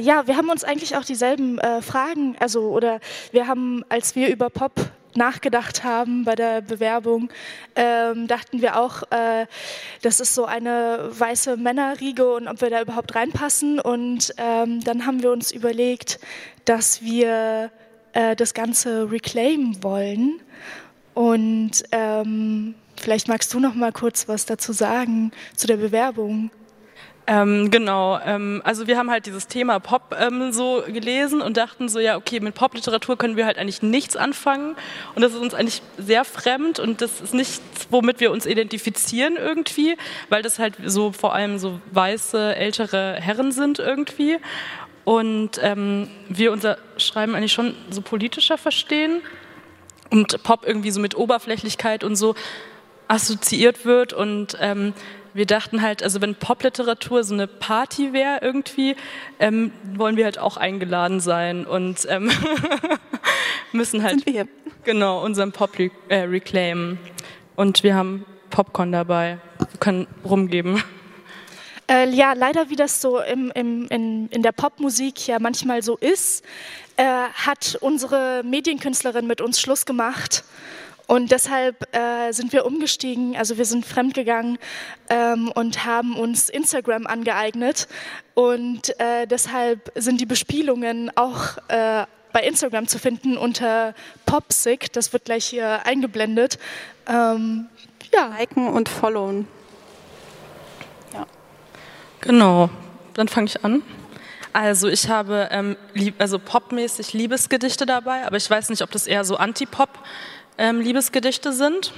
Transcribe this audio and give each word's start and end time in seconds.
Äh, 0.00 0.02
ja, 0.02 0.26
wir 0.26 0.36
haben 0.36 0.50
uns 0.50 0.64
eigentlich 0.64 0.96
auch 0.96 1.04
dieselben 1.04 1.58
äh, 1.58 1.82
Fragen, 1.82 2.36
also 2.40 2.70
oder 2.70 3.00
wir 3.32 3.46
haben, 3.46 3.84
als 3.88 4.16
wir 4.16 4.28
über 4.28 4.50
Pop 4.50 4.72
nachgedacht 5.14 5.82
haben 5.82 6.24
bei 6.24 6.36
der 6.36 6.60
Bewerbung, 6.60 7.30
ähm, 7.74 8.28
dachten 8.28 8.62
wir 8.62 8.78
auch, 8.78 9.02
äh, 9.10 9.46
das 10.02 10.20
ist 10.20 10.34
so 10.34 10.44
eine 10.44 11.10
weiße 11.10 11.56
Männerriege 11.56 12.32
und 12.32 12.46
ob 12.46 12.60
wir 12.60 12.70
da 12.70 12.80
überhaupt 12.80 13.14
reinpassen. 13.16 13.80
Und 13.80 14.32
ähm, 14.36 14.82
dann 14.84 15.06
haben 15.06 15.22
wir 15.22 15.32
uns 15.32 15.50
überlegt, 15.50 16.20
dass 16.64 17.02
wir 17.02 17.72
äh, 18.12 18.36
das 18.36 18.54
Ganze 18.54 19.10
reclaimen 19.10 19.82
wollen. 19.82 20.40
Und 21.14 21.82
ähm, 21.90 22.76
vielleicht 22.96 23.26
magst 23.26 23.52
du 23.52 23.58
noch 23.58 23.74
mal 23.74 23.92
kurz 23.92 24.28
was 24.28 24.46
dazu 24.46 24.72
sagen 24.72 25.32
zu 25.56 25.66
der 25.66 25.76
Bewerbung. 25.76 26.52
Ähm, 27.30 27.70
genau, 27.70 28.18
ähm, 28.24 28.60
also 28.64 28.88
wir 28.88 28.98
haben 28.98 29.08
halt 29.08 29.24
dieses 29.24 29.46
Thema 29.46 29.78
Pop 29.78 30.16
ähm, 30.18 30.52
so 30.52 30.82
gelesen 30.88 31.40
und 31.40 31.56
dachten 31.56 31.88
so, 31.88 32.00
ja, 32.00 32.16
okay, 32.16 32.40
mit 32.40 32.56
Popliteratur 32.56 33.16
können 33.16 33.36
wir 33.36 33.46
halt 33.46 33.56
eigentlich 33.56 33.82
nichts 33.82 34.16
anfangen. 34.16 34.74
Und 35.14 35.22
das 35.22 35.34
ist 35.34 35.38
uns 35.38 35.54
eigentlich 35.54 35.80
sehr 35.96 36.24
fremd 36.24 36.80
und 36.80 37.00
das 37.00 37.20
ist 37.20 37.32
nichts, 37.32 37.60
womit 37.88 38.18
wir 38.18 38.32
uns 38.32 38.46
identifizieren 38.46 39.36
irgendwie, 39.36 39.96
weil 40.28 40.42
das 40.42 40.58
halt 40.58 40.74
so 40.84 41.12
vor 41.12 41.32
allem 41.32 41.60
so 41.60 41.80
weiße, 41.92 42.56
ältere 42.56 43.14
Herren 43.20 43.52
sind 43.52 43.78
irgendwie. 43.78 44.38
Und 45.04 45.60
ähm, 45.62 46.08
wir 46.28 46.50
unser 46.50 46.78
Schreiben 46.96 47.36
eigentlich 47.36 47.52
schon 47.52 47.76
so 47.90 48.02
politischer 48.02 48.58
verstehen 48.58 49.22
und 50.10 50.42
Pop 50.42 50.66
irgendwie 50.66 50.90
so 50.90 50.98
mit 50.98 51.16
Oberflächlichkeit 51.16 52.02
und 52.02 52.16
so 52.16 52.34
assoziiert 53.06 53.84
wird 53.84 54.12
und 54.12 54.56
ähm, 54.60 54.94
wir 55.34 55.46
dachten 55.46 55.82
halt, 55.82 56.02
also 56.02 56.20
wenn 56.20 56.34
Popliteratur 56.34 57.24
so 57.24 57.34
eine 57.34 57.46
Party 57.46 58.12
wäre 58.12 58.38
irgendwie, 58.42 58.96
ähm, 59.38 59.72
wollen 59.94 60.16
wir 60.16 60.24
halt 60.24 60.38
auch 60.38 60.56
eingeladen 60.56 61.20
sein 61.20 61.66
und 61.66 62.06
ähm, 62.08 62.30
müssen 63.72 64.02
halt 64.02 64.24
genau 64.84 65.24
unseren 65.24 65.52
Pop 65.52 65.78
äh, 65.78 66.16
reclaimen. 66.16 66.98
Und 67.56 67.82
wir 67.82 67.94
haben 67.94 68.24
Popcorn 68.50 68.92
dabei. 68.92 69.38
Wir 69.58 69.78
können 69.78 70.06
rumgeben. 70.24 70.82
Äh, 71.90 72.08
ja, 72.10 72.34
leider 72.34 72.70
wie 72.70 72.76
das 72.76 73.00
so 73.00 73.20
im, 73.20 73.50
im, 73.54 73.86
in, 73.88 74.28
in 74.28 74.42
der 74.42 74.52
Popmusik 74.52 75.26
ja 75.26 75.38
manchmal 75.40 75.82
so 75.82 75.96
ist, 75.96 76.44
äh, 76.96 77.04
hat 77.04 77.78
unsere 77.80 78.42
Medienkünstlerin 78.44 79.26
mit 79.26 79.40
uns 79.40 79.60
Schluss 79.60 79.86
gemacht 79.86 80.44
und 81.10 81.32
deshalb 81.32 81.92
äh, 81.92 82.30
sind 82.30 82.52
wir 82.52 82.64
umgestiegen, 82.64 83.36
also 83.36 83.58
wir 83.58 83.64
sind 83.64 83.84
fremdgegangen 83.84 84.58
ähm, 85.08 85.50
und 85.52 85.84
haben 85.84 86.16
uns 86.16 86.48
Instagram 86.48 87.08
angeeignet. 87.08 87.88
Und 88.34 88.96
äh, 89.00 89.26
deshalb 89.26 89.90
sind 89.96 90.20
die 90.20 90.26
Bespielungen 90.26 91.10
auch 91.16 91.58
äh, 91.66 92.04
bei 92.32 92.42
Instagram 92.42 92.86
zu 92.86 93.00
finden 93.00 93.36
unter 93.36 93.92
Popsick. 94.24 94.92
Das 94.92 95.12
wird 95.12 95.24
gleich 95.24 95.46
hier 95.46 95.84
eingeblendet. 95.84 96.60
Ähm, 97.08 97.66
ja. 98.14 98.26
Liken 98.38 98.68
und 98.68 98.88
followen. 98.88 99.48
Ja. 101.12 101.26
Genau, 102.20 102.70
dann 103.14 103.26
fange 103.26 103.46
ich 103.48 103.64
an. 103.64 103.82
Also 104.52 104.86
ich 104.86 105.08
habe 105.08 105.48
ähm, 105.50 105.76
lieb, 105.92 106.14
also 106.18 106.38
popmäßig 106.38 107.14
Liebesgedichte 107.14 107.84
dabei, 107.84 108.24
aber 108.28 108.36
ich 108.36 108.48
weiß 108.48 108.68
nicht, 108.70 108.82
ob 108.82 108.92
das 108.92 109.08
eher 109.08 109.24
so 109.24 109.36
Anti-Pop 109.36 109.88
ist 109.90 110.40
ähm, 110.58 110.80
Liebesgedichte 110.80 111.52
sind. 111.52 111.92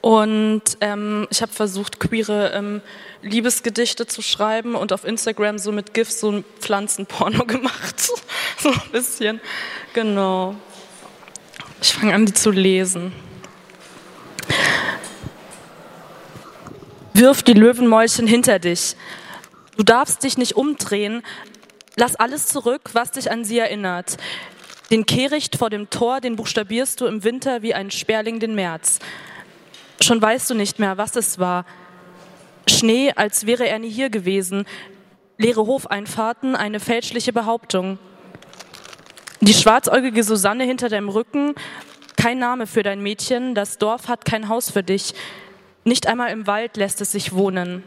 Und 0.00 0.62
ähm, 0.82 1.26
ich 1.30 1.40
habe 1.40 1.52
versucht, 1.52 1.98
queere 1.98 2.52
ähm, 2.52 2.82
Liebesgedichte 3.22 4.06
zu 4.06 4.20
schreiben 4.20 4.74
und 4.74 4.92
auf 4.92 5.04
Instagram 5.04 5.58
so 5.58 5.72
mit 5.72 5.94
GIFs 5.94 6.20
so 6.20 6.30
ein 6.30 6.44
Pflanzenporno 6.60 7.44
gemacht. 7.46 8.00
so 8.58 8.68
ein 8.68 8.82
bisschen. 8.92 9.40
Genau. 9.94 10.56
Ich 11.80 11.94
fange 11.94 12.14
an, 12.14 12.26
die 12.26 12.34
zu 12.34 12.50
lesen. 12.50 13.12
Wirf 17.14 17.42
die 17.42 17.54
Löwenmäulchen 17.54 18.26
hinter 18.26 18.58
dich. 18.58 18.96
Du 19.76 19.84
darfst 19.84 20.22
dich 20.22 20.36
nicht 20.36 20.56
umdrehen. 20.56 21.22
Lass 21.96 22.16
alles 22.16 22.46
zurück, 22.46 22.90
was 22.92 23.12
dich 23.12 23.30
an 23.30 23.44
sie 23.44 23.58
erinnert. 23.58 24.16
Den 24.90 25.06
Kehricht 25.06 25.56
vor 25.56 25.70
dem 25.70 25.88
Tor, 25.90 26.20
den 26.20 26.36
buchstabierst 26.36 27.00
du 27.00 27.06
im 27.06 27.24
Winter 27.24 27.62
wie 27.62 27.74
ein 27.74 27.90
Sperling 27.90 28.38
den 28.40 28.54
März. 28.54 28.98
Schon 30.00 30.20
weißt 30.20 30.50
du 30.50 30.54
nicht 30.54 30.78
mehr, 30.78 30.98
was 30.98 31.16
es 31.16 31.38
war. 31.38 31.64
Schnee, 32.68 33.12
als 33.14 33.46
wäre 33.46 33.66
er 33.66 33.78
nie 33.78 33.90
hier 33.90 34.10
gewesen. 34.10 34.66
Leere 35.38 35.66
Hofeinfahrten, 35.66 36.54
eine 36.54 36.80
fälschliche 36.80 37.32
Behauptung. 37.32 37.98
Die 39.40 39.54
schwarzäugige 39.54 40.22
Susanne 40.22 40.64
hinter 40.64 40.88
deinem 40.88 41.08
Rücken, 41.08 41.54
kein 42.16 42.38
Name 42.38 42.66
für 42.66 42.82
dein 42.82 43.02
Mädchen, 43.02 43.54
das 43.54 43.78
Dorf 43.78 44.08
hat 44.08 44.24
kein 44.24 44.48
Haus 44.48 44.70
für 44.70 44.82
dich. 44.82 45.14
Nicht 45.84 46.06
einmal 46.06 46.30
im 46.30 46.46
Wald 46.46 46.76
lässt 46.76 47.00
es 47.00 47.12
sich 47.12 47.34
wohnen. 47.34 47.82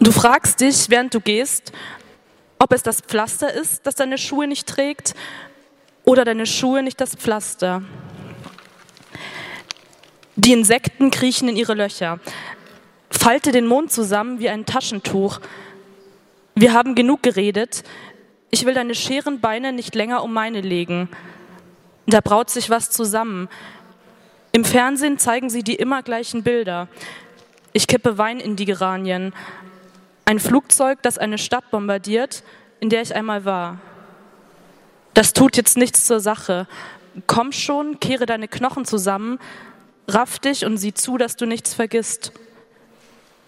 Du 0.00 0.10
fragst 0.12 0.60
dich, 0.60 0.90
während 0.90 1.14
du 1.14 1.20
gehst, 1.20 1.72
ob 2.62 2.72
es 2.72 2.84
das 2.84 3.00
Pflaster 3.00 3.52
ist, 3.52 3.84
das 3.88 3.96
deine 3.96 4.18
Schuhe 4.18 4.46
nicht 4.46 4.68
trägt, 4.68 5.14
oder 6.04 6.24
deine 6.24 6.46
Schuhe 6.46 6.84
nicht 6.84 7.00
das 7.00 7.16
Pflaster. 7.16 7.82
Die 10.36 10.52
Insekten 10.52 11.10
kriechen 11.10 11.48
in 11.48 11.56
ihre 11.56 11.74
Löcher. 11.74 12.20
Falte 13.10 13.50
den 13.50 13.66
Mond 13.66 13.90
zusammen 13.90 14.38
wie 14.38 14.48
ein 14.48 14.64
Taschentuch. 14.64 15.40
Wir 16.54 16.72
haben 16.72 16.94
genug 16.94 17.24
geredet. 17.24 17.82
Ich 18.50 18.64
will 18.64 18.74
deine 18.74 18.94
scheren 18.94 19.40
Beine 19.40 19.72
nicht 19.72 19.96
länger 19.96 20.22
um 20.22 20.32
meine 20.32 20.60
legen. 20.60 21.08
Da 22.06 22.20
braut 22.20 22.48
sich 22.48 22.70
was 22.70 22.90
zusammen. 22.90 23.48
Im 24.52 24.64
Fernsehen 24.64 25.18
zeigen 25.18 25.50
sie 25.50 25.64
die 25.64 25.74
immer 25.74 26.04
gleichen 26.04 26.44
Bilder. 26.44 26.86
Ich 27.72 27.88
kippe 27.88 28.18
Wein 28.18 28.38
in 28.38 28.54
die 28.54 28.66
Geranien. 28.66 29.34
Ein 30.24 30.38
Flugzeug, 30.38 31.02
das 31.02 31.18
eine 31.18 31.38
Stadt 31.38 31.70
bombardiert, 31.70 32.42
in 32.80 32.88
der 32.88 33.02
ich 33.02 33.14
einmal 33.14 33.44
war. 33.44 33.78
Das 35.14 35.32
tut 35.32 35.56
jetzt 35.56 35.76
nichts 35.76 36.06
zur 36.06 36.20
Sache. 36.20 36.66
Komm 37.26 37.52
schon, 37.52 38.00
kehre 38.00 38.26
deine 38.26 38.48
Knochen 38.48 38.84
zusammen, 38.84 39.38
raff 40.08 40.38
dich 40.38 40.64
und 40.64 40.78
sieh 40.78 40.94
zu, 40.94 41.18
dass 41.18 41.36
du 41.36 41.44
nichts 41.46 41.74
vergisst. 41.74 42.32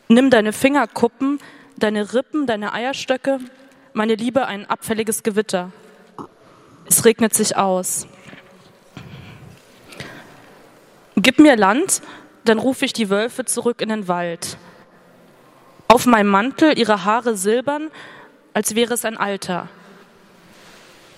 Nimm 0.09 0.31
deine 0.31 0.53
Fingerkuppen, 0.53 1.39
deine 1.77 2.12
Rippen, 2.12 2.47
deine 2.47 2.73
Eierstöcke, 2.73 3.39
meine 3.95 4.17
Liebe, 4.17 4.47
ein 4.47 4.69
abfälliges 4.69 5.23
Gewitter. 5.23 5.73
Es 6.87 7.05
regnet 7.05 7.35
sich 7.35 7.56
aus. 7.56 8.06
Gib 11.17 11.39
mir 11.39 11.56
Land, 11.56 12.03
dann 12.45 12.59
rufe 12.59 12.85
ich 12.85 12.93
die 12.93 13.09
Wölfe 13.09 13.45
zurück 13.45 13.81
in 13.81 13.89
den 13.89 14.09
Wald. 14.09 14.59
Auf 15.89 16.06
meinem 16.06 16.28
Mantel 16.28 16.78
ihre 16.78 17.05
Haare 17.05 17.37
silbern, 17.37 17.91
als 18.53 18.75
wäre 18.75 18.95
es 18.95 19.05
ein 19.05 19.17
Alter. 19.17 19.69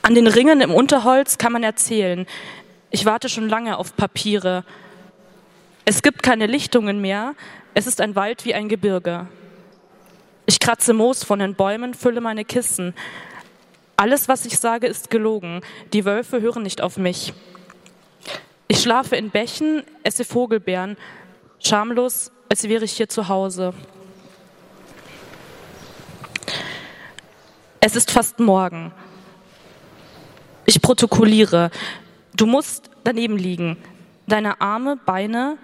An 0.02 0.14
den 0.14 0.26
Ringen 0.26 0.60
im 0.60 0.72
Unterholz 0.72 1.38
kann 1.38 1.52
man 1.52 1.62
erzählen, 1.62 2.26
ich 2.90 3.04
warte 3.04 3.28
schon 3.28 3.48
lange 3.48 3.76
auf 3.76 3.96
Papiere. 3.96 4.64
Es 5.84 6.02
gibt 6.02 6.22
keine 6.22 6.46
Lichtungen 6.46 7.00
mehr, 7.00 7.34
es 7.74 7.86
ist 7.86 8.00
ein 8.00 8.14
Wald 8.14 8.44
wie 8.44 8.54
ein 8.54 8.68
Gebirge. 8.68 9.26
Ich 10.46 10.60
kratze 10.60 10.92
Moos 10.92 11.24
von 11.24 11.40
den 11.40 11.54
Bäumen, 11.54 11.92
fülle 11.94 12.20
meine 12.20 12.44
Kissen. 12.44 12.94
Alles, 13.96 14.28
was 14.28 14.46
ich 14.46 14.58
sage, 14.58 14.86
ist 14.86 15.10
gelogen. 15.10 15.60
Die 15.92 16.04
Wölfe 16.04 16.40
hören 16.40 16.62
nicht 16.62 16.80
auf 16.80 16.96
mich. 16.96 17.32
Ich 18.68 18.80
schlafe 18.80 19.16
in 19.16 19.30
Bächen, 19.30 19.82
esse 20.02 20.24
Vogelbeeren, 20.24 20.96
schamlos, 21.58 22.30
als 22.48 22.68
wäre 22.68 22.84
ich 22.84 22.92
hier 22.92 23.08
zu 23.08 23.28
Hause. 23.28 23.74
Es 27.80 27.96
ist 27.96 28.10
fast 28.10 28.40
morgen. 28.40 28.92
Ich 30.64 30.80
protokolliere. 30.82 31.70
Du 32.34 32.46
musst 32.46 32.90
daneben 33.04 33.36
liegen. 33.36 33.76
Deine 34.26 34.60
Arme, 34.60 34.96
Beine, 34.96 35.58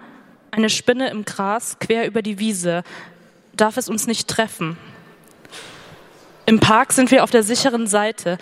eine 0.51 0.69
Spinne 0.69 1.09
im 1.09 1.25
Gras 1.25 1.77
quer 1.79 2.07
über 2.07 2.21
die 2.21 2.39
Wiese. 2.39 2.83
Darf 3.55 3.77
es 3.77 3.89
uns 3.89 4.07
nicht 4.07 4.27
treffen? 4.27 4.77
Im 6.45 6.59
Park 6.59 6.93
sind 6.93 7.11
wir 7.11 7.23
auf 7.23 7.31
der 7.31 7.43
sicheren 7.43 7.87
Seite. 7.87 8.37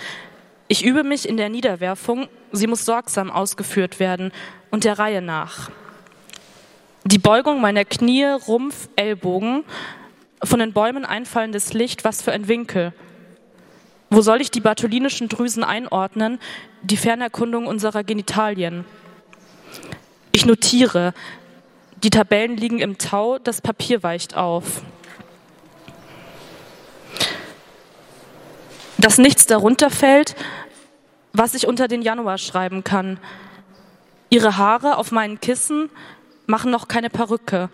Ich 0.68 0.84
übe 0.86 1.04
mich 1.04 1.28
in 1.28 1.38
der 1.38 1.50
Niederwerfung. 1.50 2.28
Sie 2.52 2.68
muss 2.68 2.86
sorgsam 2.86 3.32
ausgeführt 3.32 4.00
werden 4.00 4.32
und 4.70 4.84
der 4.84 5.00
Reihe 5.00 5.22
nach. 5.22 5.70
Die 7.04 7.18
Beugung 7.18 7.62
meiner 7.62 7.86
Knie, 7.86 8.26
Rumpf, 8.26 8.90
Ellbogen, 8.96 9.64
von 10.44 10.60
den 10.60 10.74
Bäumen 10.74 11.06
einfallendes 11.06 11.74
Licht, 11.74 12.04
was 12.04 12.22
für 12.22 12.32
ein 12.32 12.48
Winkel. 12.48 12.94
Wo 14.12 14.22
soll 14.22 14.42
ich 14.42 14.52
die 14.52 14.60
bartholinischen 14.60 15.30
Drüsen 15.30 15.64
einordnen, 15.64 16.40
die 16.84 16.98
Fernerkundung 16.98 17.66
unserer 17.66 18.04
Genitalien? 18.04 18.86
Ich 20.32 20.46
notiere, 20.46 21.14
die 22.04 22.12
Tabellen 22.12 22.58
liegen 22.58 22.80
im 22.80 23.00
Tau, 23.00 23.40
das 23.40 23.62
Papier 23.62 24.04
weicht 24.04 24.36
auf. 24.36 24.84
dass 29.02 29.18
nichts 29.18 29.48
darunter 29.48 29.90
fällt, 29.90 30.36
was 31.34 31.54
ich 31.54 31.68
unter 31.68 31.88
den 31.88 32.02
Januar 32.02 32.38
schreiben 32.38 32.84
kann. 32.84 33.20
Ihre 34.30 34.58
Haare 34.58 34.98
auf 34.98 35.12
meinen 35.12 35.42
Kissen 35.42 35.90
machen 36.46 36.72
noch 36.72 36.88
keine 36.88 37.10
Perücke. 37.10 37.70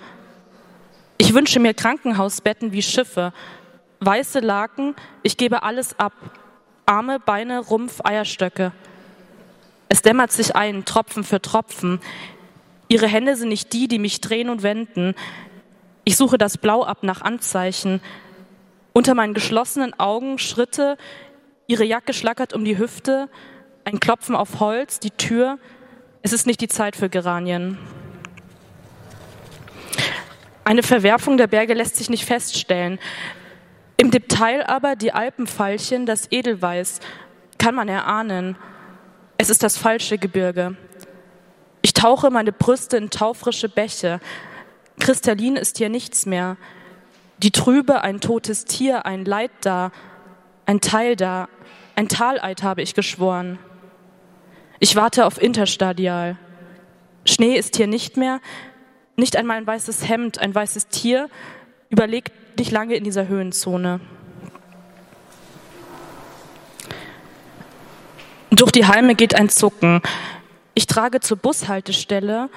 Ich 1.17 1.33
wünsche 1.33 1.59
mir 1.59 1.73
Krankenhausbetten 1.73 2.71
wie 2.71 2.81
Schiffe, 2.81 3.33
weiße 3.99 4.39
Laken, 4.39 4.95
ich 5.23 5.37
gebe 5.37 5.63
alles 5.63 5.97
ab. 5.99 6.13
Arme, 6.85 7.19
Beine, 7.19 7.59
Rumpf, 7.59 8.01
Eierstöcke. 8.03 8.71
Es 9.89 10.01
dämmert 10.01 10.31
sich 10.31 10.55
ein, 10.55 10.85
Tropfen 10.85 11.23
für 11.23 11.41
Tropfen. 11.41 11.99
Ihre 12.87 13.07
Hände 13.07 13.35
sind 13.35 13.49
nicht 13.49 13.73
die, 13.73 13.87
die 13.87 13.99
mich 13.99 14.21
drehen 14.21 14.49
und 14.49 14.63
wenden. 14.63 15.15
Ich 16.05 16.15
suche 16.15 16.37
das 16.37 16.57
Blau 16.57 16.83
ab 16.83 17.03
nach 17.03 17.21
Anzeichen. 17.21 18.01
Unter 18.93 19.13
meinen 19.13 19.33
geschlossenen 19.33 19.97
Augen 19.99 20.39
Schritte, 20.39 20.97
ihre 21.67 21.83
Jacke 21.83 22.13
schlackert 22.13 22.53
um 22.53 22.63
die 22.63 22.77
Hüfte, 22.77 23.29
ein 23.83 23.99
Klopfen 23.99 24.35
auf 24.35 24.59
Holz, 24.59 24.99
die 24.99 25.11
Tür. 25.11 25.59
Es 26.21 26.33
ist 26.33 26.47
nicht 26.47 26.61
die 26.61 26.67
Zeit 26.67 26.95
für 26.95 27.09
Geranien. 27.09 27.77
Eine 30.63 30.83
Verwerfung 30.83 31.37
der 31.37 31.47
Berge 31.47 31.73
lässt 31.73 31.95
sich 31.95 32.09
nicht 32.09 32.25
feststellen. 32.25 32.99
Im 33.97 34.11
Detail 34.11 34.63
aber 34.67 34.95
die 34.95 35.11
Alpenfeilchen, 35.11 36.05
das 36.05 36.31
Edelweiß, 36.31 36.99
kann 37.57 37.73
man 37.73 37.89
erahnen. 37.89 38.55
Es 39.39 39.49
ist 39.49 39.63
das 39.63 39.77
falsche 39.77 40.19
Gebirge. 40.19 40.77
Ich 41.81 41.93
tauche 41.93 42.29
meine 42.29 42.51
Brüste 42.51 42.97
in 42.97 43.09
taufrische 43.09 43.69
Bäche. 43.69 44.19
Kristallin 44.99 45.55
ist 45.55 45.77
hier 45.77 45.89
nichts 45.89 46.27
mehr. 46.27 46.57
Die 47.39 47.51
Trübe, 47.51 48.01
ein 48.01 48.19
totes 48.21 48.65
Tier, 48.65 49.05
ein 49.05 49.25
Leid 49.25 49.51
da, 49.61 49.91
ein 50.67 50.79
Teil 50.79 51.15
da, 51.15 51.49
ein 51.95 52.07
Taleid 52.07 52.61
habe 52.61 52.83
ich 52.83 52.93
geschworen. 52.93 53.57
Ich 54.79 54.95
warte 54.95 55.25
auf 55.25 55.41
Interstadial. 55.41 56.37
Schnee 57.25 57.55
ist 57.55 57.75
hier 57.75 57.87
nicht 57.87 58.15
mehr, 58.15 58.41
nicht 59.15 59.35
einmal 59.35 59.57
ein 59.57 59.67
weißes 59.67 60.07
Hemd, 60.07 60.39
ein 60.39 60.53
weißes 60.53 60.87
Tier 60.87 61.29
überlegt 61.89 62.31
nicht 62.57 62.71
lange 62.71 62.95
in 62.95 63.03
dieser 63.03 63.27
Höhenzone. 63.27 63.99
Durch 68.49 68.71
die 68.71 68.87
Halme 68.87 69.15
geht 69.15 69.35
ein 69.35 69.49
Zucken. 69.49 70.01
Ich 70.73 70.87
trage 70.87 71.19
zur 71.19 71.37
Bushaltestelle 71.37 72.49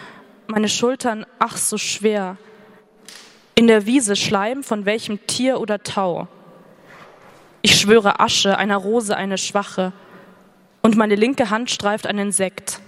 meine 0.50 0.68
Schultern 0.68 1.26
ach 1.38 1.56
so 1.56 1.78
schwer. 1.78 2.36
In 3.54 3.68
der 3.68 3.86
Wiese 3.86 4.16
Schleim 4.16 4.64
von 4.64 4.84
welchem 4.84 5.24
Tier 5.26 5.60
oder 5.60 5.82
Tau. 5.82 6.26
Ich 7.62 7.78
schwöre 7.78 8.18
Asche, 8.18 8.58
einer 8.58 8.76
Rose 8.76 9.16
eine 9.16 9.38
schwache, 9.38 9.92
und 10.82 10.96
meine 10.96 11.14
linke 11.14 11.50
Hand 11.50 11.70
streift 11.70 12.06
ein 12.06 12.18
Insekt. 12.18 12.80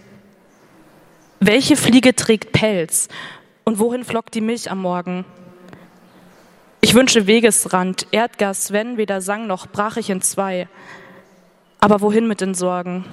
Welche 1.41 1.77
Fliege 1.77 2.17
trägt 2.17 2.53
Pelz 2.53 3.09
und 3.65 3.79
wohin 3.79 4.05
flockt 4.05 4.35
die 4.35 4.41
Milch 4.41 4.71
am 4.71 4.81
Morgen? 4.81 5.25
Ich 6.93 6.99
wünsche 6.99 7.27
Wegesrand, 7.27 8.07
Erdgas, 8.11 8.71
wenn 8.71 8.99
weder 8.99 9.23
sang 9.23 9.47
noch 9.47 9.67
brach 9.67 9.97
ich 9.97 10.11
in 10.11 10.21
zwei. 10.21 10.69
Aber 11.81 12.03
wohin 12.03 12.29
mit 12.29 12.43
den 12.43 12.53
Sorgen? 12.53 13.07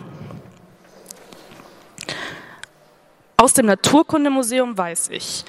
Aus 3.37 3.53
dem 3.53 3.67
Naturkundemuseum 3.67 4.77
weiß 4.77 5.11
ich, 5.11 5.45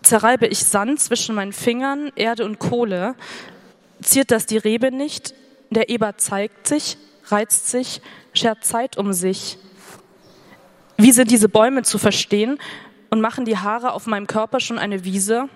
zerreibe 0.00 0.46
ich 0.46 0.64
Sand 0.64 0.98
zwischen 0.98 1.34
meinen 1.34 1.52
Fingern, 1.52 2.10
Erde 2.16 2.46
und 2.46 2.58
Kohle, 2.58 3.16
ziert 4.00 4.30
das 4.30 4.46
die 4.46 4.56
Rebe 4.56 4.90
nicht, 4.90 5.34
der 5.68 5.90
Eber 5.90 6.16
zeigt 6.16 6.66
sich, 6.66 6.96
reizt 7.26 7.68
sich, 7.68 8.00
schert 8.32 8.64
Zeit 8.64 8.96
um 8.96 9.12
sich. 9.12 9.58
Wie 10.96 11.12
sind 11.12 11.30
diese 11.30 11.50
Bäume 11.50 11.82
zu 11.82 11.98
verstehen 11.98 12.58
und 13.10 13.20
machen 13.20 13.44
die 13.44 13.58
Haare 13.58 13.92
auf 13.92 14.06
meinem 14.06 14.26
Körper 14.26 14.58
schon 14.58 14.78
eine 14.78 15.04
Wiese? 15.04 15.50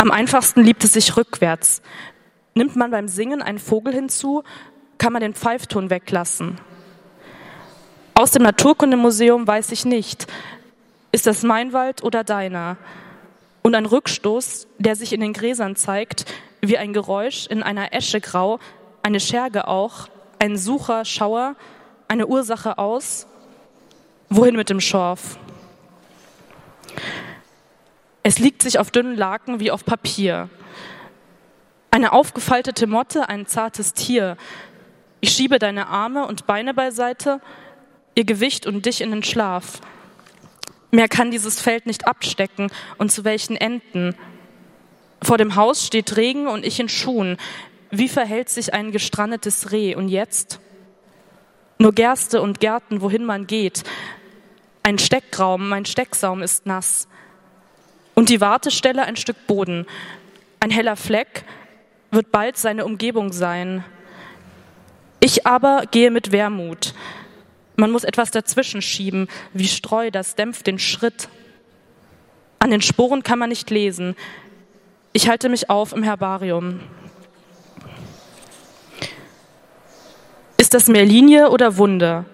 Am 0.00 0.12
einfachsten 0.12 0.62
liebt 0.62 0.84
es 0.84 0.92
sich 0.92 1.16
rückwärts. 1.16 1.82
Nimmt 2.54 2.76
man 2.76 2.92
beim 2.92 3.08
Singen 3.08 3.42
einen 3.42 3.58
Vogel 3.58 3.92
hinzu, 3.92 4.44
kann 4.96 5.12
man 5.12 5.22
den 5.22 5.34
Pfeifton 5.34 5.90
weglassen. 5.90 6.56
Aus 8.14 8.30
dem 8.30 8.44
Naturkundemuseum 8.44 9.46
weiß 9.46 9.72
ich 9.72 9.84
nicht, 9.84 10.28
ist 11.10 11.26
das 11.26 11.42
mein 11.42 11.72
Wald 11.72 12.04
oder 12.04 12.22
deiner? 12.22 12.76
Und 13.62 13.74
ein 13.74 13.86
Rückstoß, 13.86 14.68
der 14.78 14.94
sich 14.94 15.12
in 15.12 15.20
den 15.20 15.32
Gräsern 15.32 15.74
zeigt, 15.74 16.26
wie 16.60 16.78
ein 16.78 16.92
Geräusch 16.92 17.46
in 17.46 17.64
einer 17.64 17.92
Esche 17.92 18.20
grau, 18.20 18.60
eine 19.02 19.18
Scherge 19.18 19.66
auch, 19.66 20.08
ein 20.38 20.56
Sucher, 20.56 21.04
Schauer, 21.04 21.56
eine 22.06 22.28
Ursache 22.28 22.78
aus. 22.78 23.26
Wohin 24.30 24.54
mit 24.54 24.70
dem 24.70 24.80
Schorf? 24.80 25.38
Es 28.22 28.38
liegt 28.38 28.62
sich 28.62 28.78
auf 28.78 28.90
dünnen 28.90 29.16
Laken 29.16 29.60
wie 29.60 29.70
auf 29.70 29.84
Papier. 29.84 30.48
Eine 31.90 32.12
aufgefaltete 32.12 32.86
Motte, 32.86 33.28
ein 33.28 33.46
zartes 33.46 33.94
Tier. 33.94 34.36
Ich 35.20 35.30
schiebe 35.30 35.58
deine 35.58 35.88
Arme 35.88 36.26
und 36.26 36.46
Beine 36.46 36.74
beiseite, 36.74 37.40
ihr 38.14 38.24
Gewicht 38.24 38.66
und 38.66 38.86
dich 38.86 39.00
in 39.00 39.10
den 39.10 39.22
Schlaf. 39.22 39.80
Mehr 40.90 41.08
kann 41.08 41.30
dieses 41.30 41.60
Feld 41.60 41.86
nicht 41.86 42.06
abstecken 42.06 42.70
und 42.98 43.12
zu 43.12 43.24
welchen 43.24 43.56
Enden. 43.56 44.14
Vor 45.22 45.38
dem 45.38 45.56
Haus 45.56 45.86
steht 45.86 46.16
Regen 46.16 46.46
und 46.46 46.64
ich 46.64 46.80
in 46.80 46.88
Schuhen. 46.88 47.36
Wie 47.90 48.08
verhält 48.08 48.48
sich 48.48 48.74
ein 48.74 48.92
gestrandetes 48.92 49.72
Reh? 49.72 49.94
Und 49.94 50.08
jetzt? 50.08 50.60
Nur 51.78 51.92
Gerste 51.92 52.42
und 52.42 52.60
Gärten, 52.60 53.00
wohin 53.00 53.24
man 53.24 53.46
geht. 53.46 53.84
Ein 54.82 54.98
Steckraum, 54.98 55.68
mein 55.68 55.84
Stecksaum 55.84 56.42
ist 56.42 56.66
nass. 56.66 57.08
Und 58.18 58.30
die 58.30 58.40
Wartestelle 58.40 59.04
ein 59.04 59.14
Stück 59.14 59.46
Boden. 59.46 59.86
Ein 60.58 60.72
heller 60.72 60.96
Fleck 60.96 61.44
wird 62.10 62.32
bald 62.32 62.56
seine 62.56 62.84
Umgebung 62.84 63.32
sein. 63.32 63.84
Ich 65.20 65.46
aber 65.46 65.84
gehe 65.92 66.10
mit 66.10 66.32
Wermut. 66.32 66.94
Man 67.76 67.92
muss 67.92 68.02
etwas 68.02 68.32
dazwischen 68.32 68.82
schieben, 68.82 69.28
wie 69.52 69.68
Streu, 69.68 70.10
das 70.10 70.34
dämpft 70.34 70.66
den 70.66 70.80
Schritt. 70.80 71.28
An 72.58 72.72
den 72.72 72.82
Sporen 72.82 73.22
kann 73.22 73.38
man 73.38 73.50
nicht 73.50 73.70
lesen. 73.70 74.16
Ich 75.12 75.28
halte 75.28 75.48
mich 75.48 75.70
auf 75.70 75.92
im 75.92 76.02
Herbarium. 76.02 76.80
Ist 80.56 80.74
das 80.74 80.88
mehr 80.88 81.04
Linie 81.04 81.50
oder 81.50 81.76
Wunder? 81.76 82.24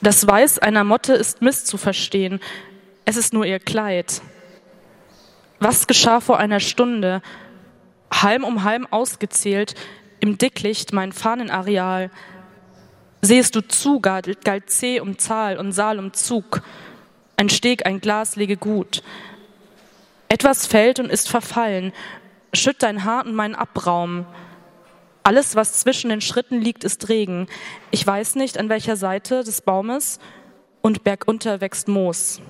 Das 0.00 0.24
Weiß 0.24 0.60
einer 0.60 0.84
Motte 0.84 1.14
ist 1.14 1.42
misszuverstehen. 1.42 2.38
Es 3.04 3.16
ist 3.16 3.32
nur 3.32 3.44
ihr 3.44 3.58
Kleid. 3.58 4.22
Was 5.60 5.86
geschah 5.86 6.20
vor 6.20 6.38
einer 6.38 6.60
Stunde? 6.60 7.20
Halm 8.12 8.44
um 8.44 8.64
Halm 8.64 8.86
ausgezählt, 8.90 9.74
im 10.20 10.38
Dicklicht 10.38 10.92
mein 10.92 11.12
Fahnenareal. 11.12 12.10
Sehest 13.22 13.54
du 13.56 13.66
zu, 13.66 14.00
galt, 14.00 14.44
galt 14.44 14.70
C 14.70 15.00
um 15.00 15.18
Zahl 15.18 15.58
und 15.58 15.72
Saal 15.72 15.98
um 15.98 16.12
Zug. 16.12 16.62
Ein 17.36 17.48
Steg, 17.48 17.86
ein 17.86 18.00
Glas 18.00 18.36
lege 18.36 18.56
gut. 18.56 19.02
Etwas 20.28 20.66
fällt 20.66 21.00
und 21.00 21.10
ist 21.10 21.28
verfallen. 21.28 21.92
Schütt 22.52 22.82
dein 22.82 23.04
Haar 23.04 23.26
und 23.26 23.34
meinen 23.34 23.54
Abraum. 23.54 24.26
Alles, 25.24 25.56
was 25.56 25.74
zwischen 25.80 26.10
den 26.10 26.20
Schritten 26.20 26.60
liegt, 26.60 26.84
ist 26.84 27.08
Regen. 27.08 27.48
Ich 27.90 28.06
weiß 28.06 28.36
nicht, 28.36 28.58
an 28.58 28.68
welcher 28.68 28.96
Seite 28.96 29.44
des 29.44 29.60
Baumes 29.60 30.20
und 30.80 31.04
bergunter 31.04 31.60
wächst 31.60 31.88
Moos. 31.88 32.40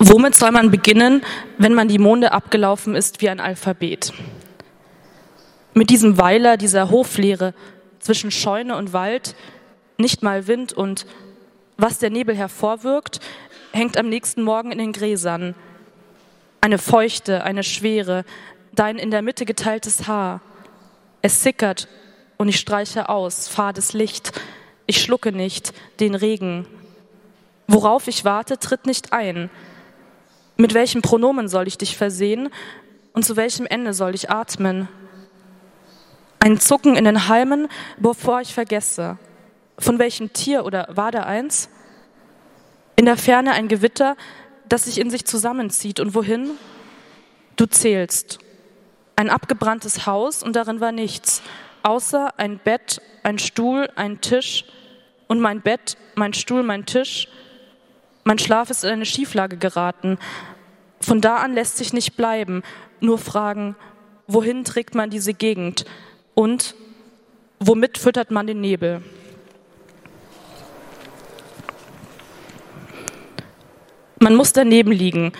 Womit 0.00 0.36
soll 0.36 0.52
man 0.52 0.70
beginnen, 0.70 1.22
wenn 1.58 1.74
man 1.74 1.88
die 1.88 1.98
Monde 1.98 2.30
abgelaufen 2.30 2.94
ist 2.94 3.20
wie 3.20 3.28
ein 3.28 3.40
Alphabet? 3.40 4.12
Mit 5.74 5.90
diesem 5.90 6.18
Weiler, 6.18 6.56
dieser 6.56 6.90
Hofleere 6.90 7.52
zwischen 7.98 8.30
Scheune 8.30 8.76
und 8.76 8.92
Wald, 8.92 9.34
nicht 9.96 10.22
mal 10.22 10.46
Wind 10.46 10.72
und 10.72 11.04
was 11.76 11.98
der 11.98 12.10
Nebel 12.10 12.36
hervorwirkt, 12.36 13.18
hängt 13.72 13.96
am 13.96 14.08
nächsten 14.08 14.42
Morgen 14.42 14.70
in 14.70 14.78
den 14.78 14.92
Gräsern. 14.92 15.56
Eine 16.60 16.78
Feuchte, 16.78 17.42
eine 17.42 17.64
Schwere, 17.64 18.24
dein 18.72 18.98
in 18.98 19.10
der 19.10 19.22
Mitte 19.22 19.44
geteiltes 19.44 20.06
Haar. 20.06 20.40
Es 21.22 21.42
sickert 21.42 21.88
und 22.36 22.48
ich 22.48 22.60
streiche 22.60 23.08
aus, 23.08 23.48
fades 23.48 23.94
Licht. 23.94 24.30
Ich 24.86 25.02
schlucke 25.02 25.32
nicht 25.32 25.72
den 25.98 26.14
Regen. 26.14 26.66
Worauf 27.66 28.06
ich 28.06 28.24
warte, 28.24 28.58
tritt 28.58 28.86
nicht 28.86 29.12
ein. 29.12 29.50
Mit 30.60 30.74
welchem 30.74 31.02
Pronomen 31.02 31.46
soll 31.48 31.68
ich 31.68 31.78
dich 31.78 31.96
versehen 31.96 32.48
und 33.12 33.24
zu 33.24 33.36
welchem 33.36 33.64
Ende 33.64 33.94
soll 33.94 34.16
ich 34.16 34.28
atmen? 34.28 34.88
Ein 36.40 36.58
Zucken 36.58 36.96
in 36.96 37.04
den 37.04 37.28
Halmen, 37.28 37.68
bevor 37.96 38.40
ich 38.40 38.52
vergesse. 38.54 39.18
Von 39.78 40.00
welchem 40.00 40.32
Tier 40.32 40.64
oder 40.64 40.88
war 40.90 41.12
da 41.12 41.22
eins? 41.22 41.68
In 42.96 43.04
der 43.04 43.16
Ferne 43.16 43.52
ein 43.52 43.68
Gewitter, 43.68 44.16
das 44.68 44.86
sich 44.86 44.98
in 44.98 45.10
sich 45.10 45.24
zusammenzieht. 45.24 46.00
Und 46.00 46.16
wohin? 46.16 46.50
Du 47.54 47.66
zählst. 47.66 48.40
Ein 49.14 49.30
abgebranntes 49.30 50.06
Haus 50.06 50.42
und 50.42 50.56
darin 50.56 50.80
war 50.80 50.90
nichts, 50.90 51.40
außer 51.84 52.36
ein 52.36 52.58
Bett, 52.58 53.00
ein 53.22 53.38
Stuhl, 53.38 53.88
ein 53.94 54.20
Tisch 54.20 54.64
und 55.28 55.38
mein 55.38 55.60
Bett, 55.60 55.96
mein 56.16 56.34
Stuhl, 56.34 56.64
mein 56.64 56.84
Tisch. 56.84 57.28
Mein 58.28 58.38
Schlaf 58.38 58.68
ist 58.68 58.84
in 58.84 58.90
eine 58.90 59.06
Schieflage 59.06 59.56
geraten. 59.56 60.18
Von 61.00 61.22
da 61.22 61.36
an 61.36 61.54
lässt 61.54 61.78
sich 61.78 61.94
nicht 61.94 62.14
bleiben, 62.14 62.62
nur 63.00 63.16
fragen, 63.16 63.74
wohin 64.26 64.64
trägt 64.64 64.94
man 64.94 65.08
diese 65.08 65.32
Gegend 65.32 65.86
und 66.34 66.74
womit 67.58 67.96
füttert 67.96 68.30
man 68.30 68.46
den 68.46 68.60
Nebel? 68.60 69.02
Man 74.18 74.34
muss 74.34 74.52
daneben 74.52 74.92
liegen, 74.92 75.32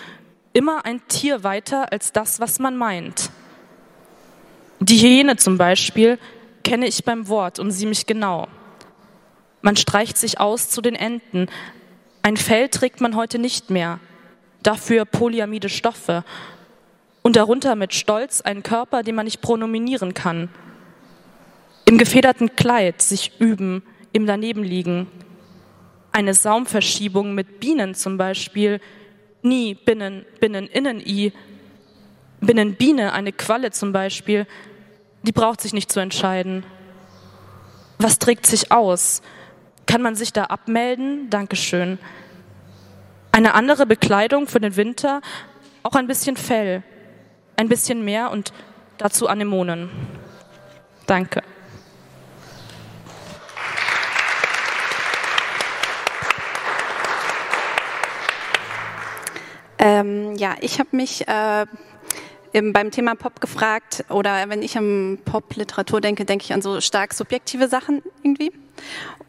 immer 0.55 0.87
ein 0.87 1.07
Tier 1.09 1.45
weiter 1.45 1.93
als 1.93 2.15
das, 2.15 2.41
was 2.41 2.59
man 2.59 2.75
meint. 2.75 3.29
Die 4.81 4.97
Hyäne 4.97 5.37
zum 5.37 5.59
Beispiel 5.59 6.19
kenne 6.65 6.87
ich 6.87 7.05
beim 7.05 7.29
Wort 7.29 7.59
und 7.59 7.71
sie 7.71 7.85
mich 7.85 8.07
genau. 8.07 8.49
Man 9.61 9.77
streicht 9.77 10.17
sich 10.17 10.41
aus 10.41 10.71
zu 10.71 10.81
den 10.81 10.95
Enden. 10.95 11.51
Ein 12.23 12.37
Fell 12.37 12.69
trägt 12.69 13.01
man 13.01 13.17
heute 13.17 13.39
nicht 13.39 13.71
mehr, 13.71 14.01
dafür 14.63 15.05
polyamide 15.05 15.69
Stoffe 15.69 16.25
und 17.23 17.37
darunter 17.37 17.75
mit 17.75 17.95
Stolz 17.95 18.41
einen 18.41 18.63
Körper, 18.63 19.03
den 19.03 19.15
man 19.15 19.25
nicht 19.25 19.41
pronominieren 19.41 20.15
kann. 20.15 20.49
Im 21.85 21.99
gefederten 21.99 22.55
Kleid 22.57 23.01
sich 23.01 23.33
üben, 23.39 23.83
im 24.13 24.27
Danebenliegen, 24.27 25.07
eine 26.13 26.35
Saumverschiebung 26.35 27.35
mit 27.35 27.61
Bienen 27.61 27.95
zum 27.95 28.17
Beispiel, 28.17 28.81
nie 29.43 29.75
binnen, 29.75 30.25
binnen, 30.41 30.67
innen, 30.67 31.01
i, 31.01 31.33
binnen 32.41 32.75
Biene, 32.75 33.13
eine 33.13 33.33
Qualle 33.33 33.71
zum 33.71 33.93
Beispiel, 33.93 34.47
die 35.23 35.33
braucht 35.33 35.61
sich 35.61 35.73
nicht 35.73 35.91
zu 35.93 36.01
entscheiden. 36.01 36.65
Was 37.99 38.19
trägt 38.19 38.47
sich 38.47 38.73
aus? 38.73 39.23
Kann 39.89 40.03
man 40.03 40.15
sich 40.15 40.35
da 40.35 40.45
abmelden? 40.45 41.31
Dankeschön. 41.31 41.99
Eine 43.33 43.55
andere 43.55 43.87
Bekleidung 43.87 44.47
für 44.47 44.61
den 44.61 44.77
Winter, 44.77 45.23
auch 45.83 45.95
ein 45.95 46.07
bisschen 46.07 46.37
Fell, 46.37 46.83
ein 47.57 47.71
bisschen 47.71 48.05
mehr 48.05 48.31
und 48.31 48.53
dazu 48.99 49.29
Anemonen. 49.29 49.89
Danke. 51.07 51.43
Ähm, 59.79 60.37
ja, 60.37 60.57
ich 60.61 60.81
habe 60.81 60.91
mich 60.93 61.27
äh, 61.27 61.65
im, 62.53 62.75
beim 62.75 62.91
Thema 62.91 63.15
Pop 63.15 63.41
gefragt, 63.41 64.05
oder 64.11 64.51
wenn 64.51 64.61
ich 64.61 64.77
an 64.77 65.19
Pop-Literatur 65.25 66.03
denke, 66.03 66.27
denke 66.27 66.45
ich 66.45 66.53
an 66.53 66.61
so 66.61 66.79
stark 66.83 67.15
subjektive 67.15 67.69
Sachen 67.69 68.03
irgendwie. 68.23 68.53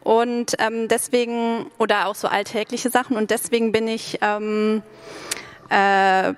Und 0.02 0.54
ähm, 0.58 0.88
deswegen, 0.88 1.66
oder 1.78 2.06
auch 2.06 2.14
so 2.14 2.28
alltägliche 2.28 2.90
Sachen, 2.90 3.16
und 3.16 3.30
deswegen 3.30 3.72
bin 3.72 3.86
ich 3.88 4.18
ähm, 4.22 4.82
äh, 5.70 6.32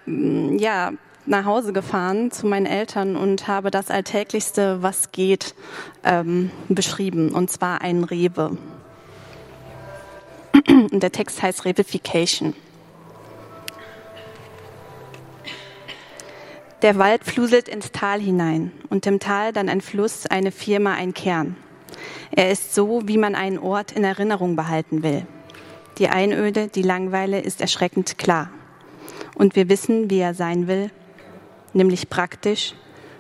ja, 0.57 0.93
nach 1.27 1.45
Hause 1.45 1.73
gefahren 1.73 2.31
zu 2.31 2.47
meinen 2.47 2.67
Eltern 2.67 3.17
und 3.17 3.47
habe 3.47 3.71
das 3.71 3.91
Alltäglichste, 3.91 4.83
was 4.83 5.13
geht, 5.13 5.55
ähm, 6.05 6.51
beschrieben, 6.69 7.31
und 7.31 7.51
zwar 7.51 7.81
ein 7.83 8.05
Rewe. 8.05 8.57
Und 10.69 11.03
der 11.03 11.13
Text 11.13 11.43
heißt 11.43 11.65
Revification. 11.65 12.55
Der 16.83 16.99
Wald 16.99 17.25
fluselt 17.25 17.69
ins 17.69 17.93
Tal 17.93 18.21
hinein 18.21 18.73
und 18.91 19.07
im 19.07 19.21
Tal 19.21 19.53
dann 19.53 19.69
ein 19.69 19.81
Fluss, 19.81 20.27
eine 20.27 20.51
Firma, 20.51 20.95
ein 20.95 21.15
Kern. 21.15 21.57
Er 22.31 22.51
ist 22.51 22.75
so, 22.75 23.03
wie 23.07 23.19
man 23.19 23.35
einen 23.35 23.59
Ort 23.59 23.93
in 23.93 24.05
Erinnerung 24.05 24.57
behalten 24.57 25.03
will. 25.03 25.27
Die 25.99 26.09
Einöde, 26.09 26.69
die 26.69 26.83
Langweile 26.83 27.41
ist 27.41 27.61
erschreckend 27.61 28.19
klar. 28.19 28.51
Und 29.35 29.57
wir 29.57 29.69
wissen, 29.69 30.11
wie 30.11 30.19
er 30.19 30.35
sein 30.35 30.67
will, 30.67 30.91
nämlich 31.73 32.09
praktisch. 32.09 32.75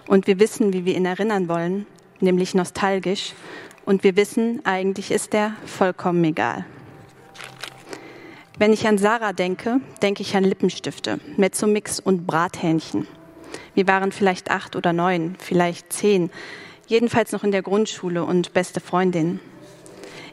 Und 0.08 0.26
wir 0.26 0.38
wissen, 0.38 0.72
wie 0.72 0.84
wir 0.84 0.96
ihn 0.96 1.06
erinnern 1.06 1.48
wollen, 1.48 1.86
nämlich 2.20 2.54
nostalgisch. 2.54 3.34
Und 3.84 4.04
wir 4.04 4.16
wissen, 4.16 4.64
eigentlich 4.64 5.10
ist 5.10 5.34
er 5.34 5.54
vollkommen 5.66 6.24
egal. 6.24 6.64
Wenn 8.58 8.72
ich 8.72 8.86
an 8.86 8.98
Sarah 8.98 9.32
denke, 9.32 9.80
denke 10.02 10.22
ich 10.22 10.36
an 10.36 10.44
Lippenstifte, 10.44 11.18
Mezzomix 11.36 11.98
und 11.98 12.26
Brathähnchen. 12.26 13.06
Wir 13.74 13.88
waren 13.88 14.12
vielleicht 14.12 14.50
acht 14.50 14.76
oder 14.76 14.92
neun, 14.92 15.36
vielleicht 15.38 15.92
zehn, 15.92 16.30
jedenfalls 16.86 17.32
noch 17.32 17.44
in 17.44 17.52
der 17.52 17.62
Grundschule 17.62 18.24
und 18.24 18.52
beste 18.52 18.80
Freundin. 18.80 19.40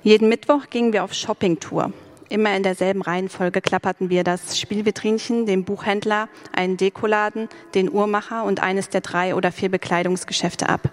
Jeden 0.04 0.30
Mittwoch 0.30 0.70
gingen 0.70 0.94
wir 0.94 1.04
auf 1.04 1.14
Shoppingtour. 1.14 1.92
Immer 2.30 2.56
in 2.56 2.64
derselben 2.64 3.02
Reihenfolge 3.02 3.60
klapperten 3.60 4.10
wir 4.10 4.24
das 4.24 4.60
Spielvitrinchen, 4.60 5.46
den 5.48 5.66
Buchhändler, 5.66 6.30
einen 6.54 6.78
Dekoladen, 6.78 7.50
den 7.74 7.92
Uhrmacher 7.92 8.44
und 8.44 8.62
eines 8.62 8.90
der 8.90 9.02
drei 9.02 9.34
oder 9.34 9.52
vier 9.52 9.70
Bekleidungsgeschäfte 9.70 10.70
ab. 10.70 10.92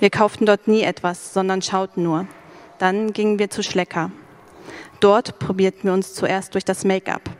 Wir 0.00 0.10
kauften 0.10 0.46
dort 0.46 0.66
nie 0.66 0.82
etwas, 0.82 1.34
sondern 1.34 1.62
schauten 1.62 2.02
nur. 2.02 2.26
Dann 2.78 3.12
gingen 3.12 3.38
wir 3.38 3.50
zu 3.50 3.62
Schlecker. 3.62 4.10
Dort 5.00 5.38
probierten 5.38 5.84
wir 5.84 5.92
uns 5.92 6.14
zuerst 6.14 6.54
durch 6.54 6.64
das 6.64 6.84
Make-up. 6.84 7.30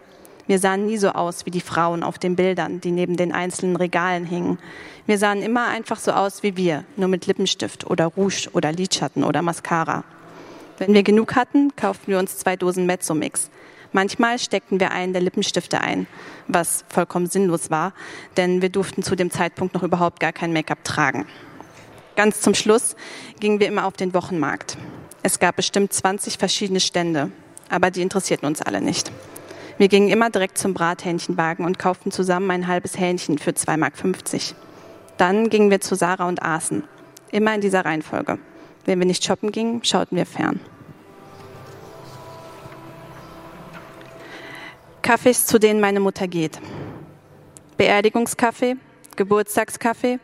Wir 0.47 0.61
sahen 0.61 0.87
nie 0.87 0.97
so 0.97 1.11
aus 1.11 1.45
wie 1.45 1.51
die 1.51 1.61
Frauen 1.61 2.03
auf 2.03 2.19
den 2.19 2.37
Bildern, 2.37 2.81
die 2.81 2.93
neben 2.93 3.17
den 3.17 3.33
einzelnen 3.33 3.75
Regalen 3.75 4.25
hingen. 4.25 4.59
Wir 5.07 5.19
sahen 5.19 5.43
immer 5.43 5.67
einfach 5.69 5.99
so 5.99 6.13
aus 6.13 6.43
wie 6.43 6.57
wir, 6.57 6.85
nur 6.97 7.09
mit 7.09 7.27
Lippenstift 7.27 7.87
oder 7.89 8.07
Rouge 8.07 8.49
oder 8.53 8.71
Lidschatten 8.71 9.25
oder 9.25 9.43
Mascara. 9.43 10.05
Wenn 10.79 10.95
wir 10.95 11.03
genug 11.03 11.35
hatten, 11.35 11.75
kauften 11.75 12.09
wir 12.09 12.19
uns 12.19 12.39
zwei 12.39 12.55
Dosen 12.55 12.87
Mezzomix. 12.87 13.51
Manchmal 13.93 14.39
steckten 14.39 14.79
wir 14.79 14.91
einen 14.91 15.13
der 15.13 15.23
Lippenstifte 15.23 15.81
ein, 15.81 16.07
was 16.49 16.85
vollkommen 16.89 17.27
sinnlos 17.27 17.71
war, 17.71 17.93
denn 18.37 18.63
wir 18.63 18.69
durften 18.69 19.03
zu 19.03 19.17
dem 19.17 19.31
Zeitpunkt 19.31 19.75
noch 19.75 19.83
überhaupt 19.83 20.21
gar 20.21 20.33
kein 20.33 20.53
Make-up 20.53 20.85
tragen. 20.85 21.27
Ganz 22.15 22.41
zum 22.41 22.55
Schluss 22.55 22.95
gingen 23.41 23.59
wir 23.59 23.69
immer 23.69 23.87
auf 23.87 23.95
den 23.95 24.15
Wochenmarkt. 24.15 24.77
Es 25.23 25.39
gab 25.39 25.57
bestimmt 25.57 25.93
20 25.93 26.39
verschiedene 26.39 26.81
Stände, 26.81 27.31
aber 27.69 27.91
die 27.91 28.03
interessierten 28.03 28.47
uns 28.47 28.63
alle 28.63 28.81
nicht. 28.81 29.11
Wir 29.79 29.89
gingen 29.89 30.09
immer 30.09 30.31
direkt 30.31 30.57
zum 30.57 30.73
Brathähnchenwagen 30.73 31.65
und 31.65 31.79
kauften 31.79 32.11
zusammen 32.11 32.51
ein 32.51 32.67
halbes 32.67 32.99
Hähnchen 32.99 33.37
für 33.37 33.51
2,50 33.51 33.77
Mark. 33.77 33.95
Dann 35.19 35.51
gingen 35.51 35.71
wir 35.71 35.81
zu 35.81 35.95
Sarah 35.95 36.29
und 36.29 36.43
aßen. 36.43 36.85
Immer 37.31 37.55
in 37.55 37.61
dieser 37.61 37.85
Reihenfolge. 37.85 38.39
Wenn 38.87 38.99
wir 38.99 39.07
nicht 39.07 39.25
shoppen 39.25 39.53
gingen, 39.53 39.85
schauten 39.85 40.17
wir 40.17 40.25
fern. 40.25 40.61
Kaffees, 45.03 45.47
zu 45.47 45.59
denen 45.59 45.81
meine 45.81 46.01
Mutter 46.01 46.27
geht. 46.27 46.59
Beerdigungskaffee, 47.77 48.77
Geburtstagskaffee, 49.17 50.19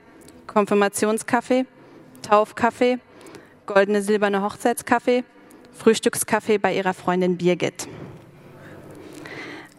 Konfirmationskaffee, 0.47 1.67
Taufkaffee, 2.23 2.99
goldene 3.67 4.03
silberne 4.03 4.43
Hochzeitskaffee, 4.43 5.25
Frühstückskaffee 5.73 6.59
bei 6.59 6.75
ihrer 6.75 6.95
Freundin 6.95 7.37
Birgit. 7.37 7.87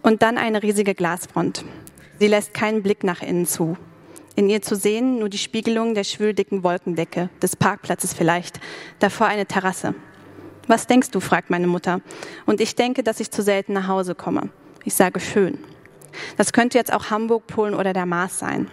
Und 0.04 0.22
dann 0.22 0.38
eine 0.38 0.62
riesige 0.62 0.96
Glasfront. 0.96 1.64
Sie 2.20 2.28
lässt 2.28 2.54
keinen 2.54 2.84
Blick 2.84 3.06
nach 3.06 3.22
innen 3.22 3.46
zu. 3.46 3.78
In 4.36 4.50
ihr 4.50 4.62
zu 4.62 4.76
sehen 4.76 5.18
nur 5.18 5.30
die 5.30 5.38
Spiegelung 5.38 5.96
der 5.96 6.04
schwüldicken 6.04 6.62
Wolkendecke, 6.62 7.30
des 7.42 7.56
Parkplatzes 7.56 8.14
vielleicht, 8.14 8.60
davor 9.00 9.28
eine 9.28 9.46
Terrasse. 9.46 9.96
Was 10.68 10.88
denkst 10.88 11.12
du? 11.12 11.22
fragt 11.22 11.50
meine 11.50 11.68
Mutter. 11.68 12.02
Und 12.46 12.60
ich 12.60 12.76
denke, 12.76 13.02
dass 13.02 13.22
ich 13.22 13.32
zu 13.32 13.42
selten 13.42 13.72
nach 13.72 13.88
Hause 13.88 14.14
komme. 14.14 14.50
Ich 14.84 14.94
sage 14.94 15.22
schön. 15.22 15.58
Das 16.36 16.52
könnte 16.52 16.78
jetzt 16.78 16.92
auch 16.92 17.10
Hamburg, 17.10 17.48
Polen 17.48 17.74
oder 17.74 17.94
der 17.94 18.06
Mars 18.06 18.40
sein. 18.40 18.70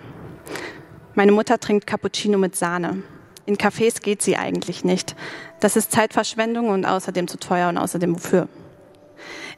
Meine 1.15 1.33
Mutter 1.33 1.61
trinkt 1.61 1.87
Cappuccino 1.87 2.39
mit 2.39 2.57
Sahne. 2.57 3.05
In 3.47 3.57
Cafés 3.57 4.03
geht 4.03 4.21
sie 4.21 4.37
eigentlich 4.37 4.83
nicht. 4.83 5.15
Das 5.61 5.77
ist 5.77 5.93
Zeitverschwendung 5.93 6.71
und 6.71 6.87
außerdem 6.87 7.29
zu 7.29 7.39
teuer 7.39 7.69
und 7.69 7.79
außerdem 7.79 8.17
wofür? 8.17 8.49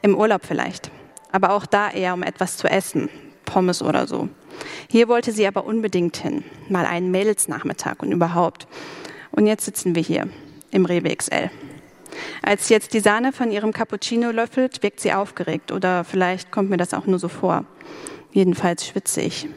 Im 0.03 0.15
Urlaub 0.15 0.43
vielleicht 0.45 0.91
aber 1.33 1.51
auch 1.51 1.67
da 1.67 1.91
eher 1.91 2.15
um 2.15 2.23
etwas 2.23 2.57
zu 2.57 2.69
essen, 2.69 3.09
Pommes 3.45 3.83
oder 3.83 4.07
so. 4.07 4.29
Hier 4.89 5.09
wollte 5.09 5.33
sie 5.33 5.47
aber 5.47 5.65
unbedingt 5.65 6.17
hin, 6.17 6.45
mal 6.69 6.87
einen 6.87 7.11
Mädelsnachmittag 7.11 7.97
und 8.01 8.13
überhaupt. 8.13 8.67
Und 9.31 9.47
jetzt 9.47 9.65
sitzen 9.65 9.95
wir 9.95 10.03
hier 10.03 10.29
im 10.71 10.85
Rewe 10.85 11.15
XL. 11.15 11.51
Als 12.43 12.69
sie 12.69 12.75
jetzt 12.75 12.93
die 12.93 13.01
Sahne 13.01 13.33
von 13.33 13.51
ihrem 13.51 13.73
Cappuccino 13.73 14.31
löffelt, 14.31 14.83
wirkt 14.83 15.01
sie 15.01 15.13
aufgeregt 15.13 15.73
oder 15.73 16.05
vielleicht 16.05 16.51
kommt 16.51 16.71
mir 16.71 16.77
das 16.77 16.95
auch 16.95 17.07
nur 17.07 17.19
so 17.19 17.29
vor. 17.29 17.65
Jedenfalls 18.33 18.87
schwitze 18.87 19.23
ich. 19.23 19.49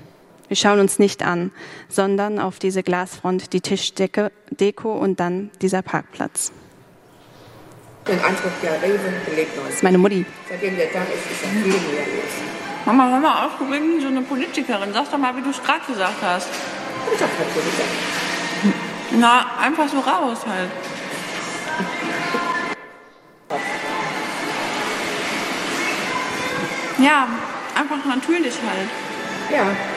Wir 0.47 0.55
schauen 0.55 0.79
uns 0.79 0.99
nicht 0.99 1.23
an, 1.23 1.51
sondern 1.89 2.39
auf 2.39 2.59
diese 2.59 2.83
Glasfront, 2.83 3.51
die 3.53 3.61
Tischdecke, 3.61 4.31
Deko 4.51 4.95
und 4.95 5.19
dann 5.19 5.49
dieser 5.61 5.81
Parkplatz. 5.81 6.51
Das 8.05 9.73
ist 9.73 9.83
meine 9.83 9.97
Mutti. 9.97 10.25
Mama, 12.85 13.09
hör 13.09 13.19
mal 13.19 13.45
auf, 13.45 13.57
du 13.57 13.65
bist 13.65 14.01
so 14.01 14.07
eine 14.07 14.21
Politikerin. 14.21 14.93
Sag 14.93 15.09
doch 15.09 15.17
mal, 15.17 15.35
wie 15.35 15.41
du 15.41 15.49
es 15.49 15.61
gerade 15.63 15.79
gesagt 15.87 16.21
hast. 16.21 16.47
Ich 17.13 17.21
hab 17.21 17.29
halt 17.29 17.49
so 17.53 17.61
gesagt. 17.61 17.89
Na, 19.11 19.45
einfach 19.59 19.89
so 19.89 19.99
raus 19.99 20.45
halt. 20.47 20.69
Ja, 26.99 27.27
einfach 27.75 28.05
natürlich 28.05 28.53
halt. 28.53 28.89
Ja. 29.51 29.94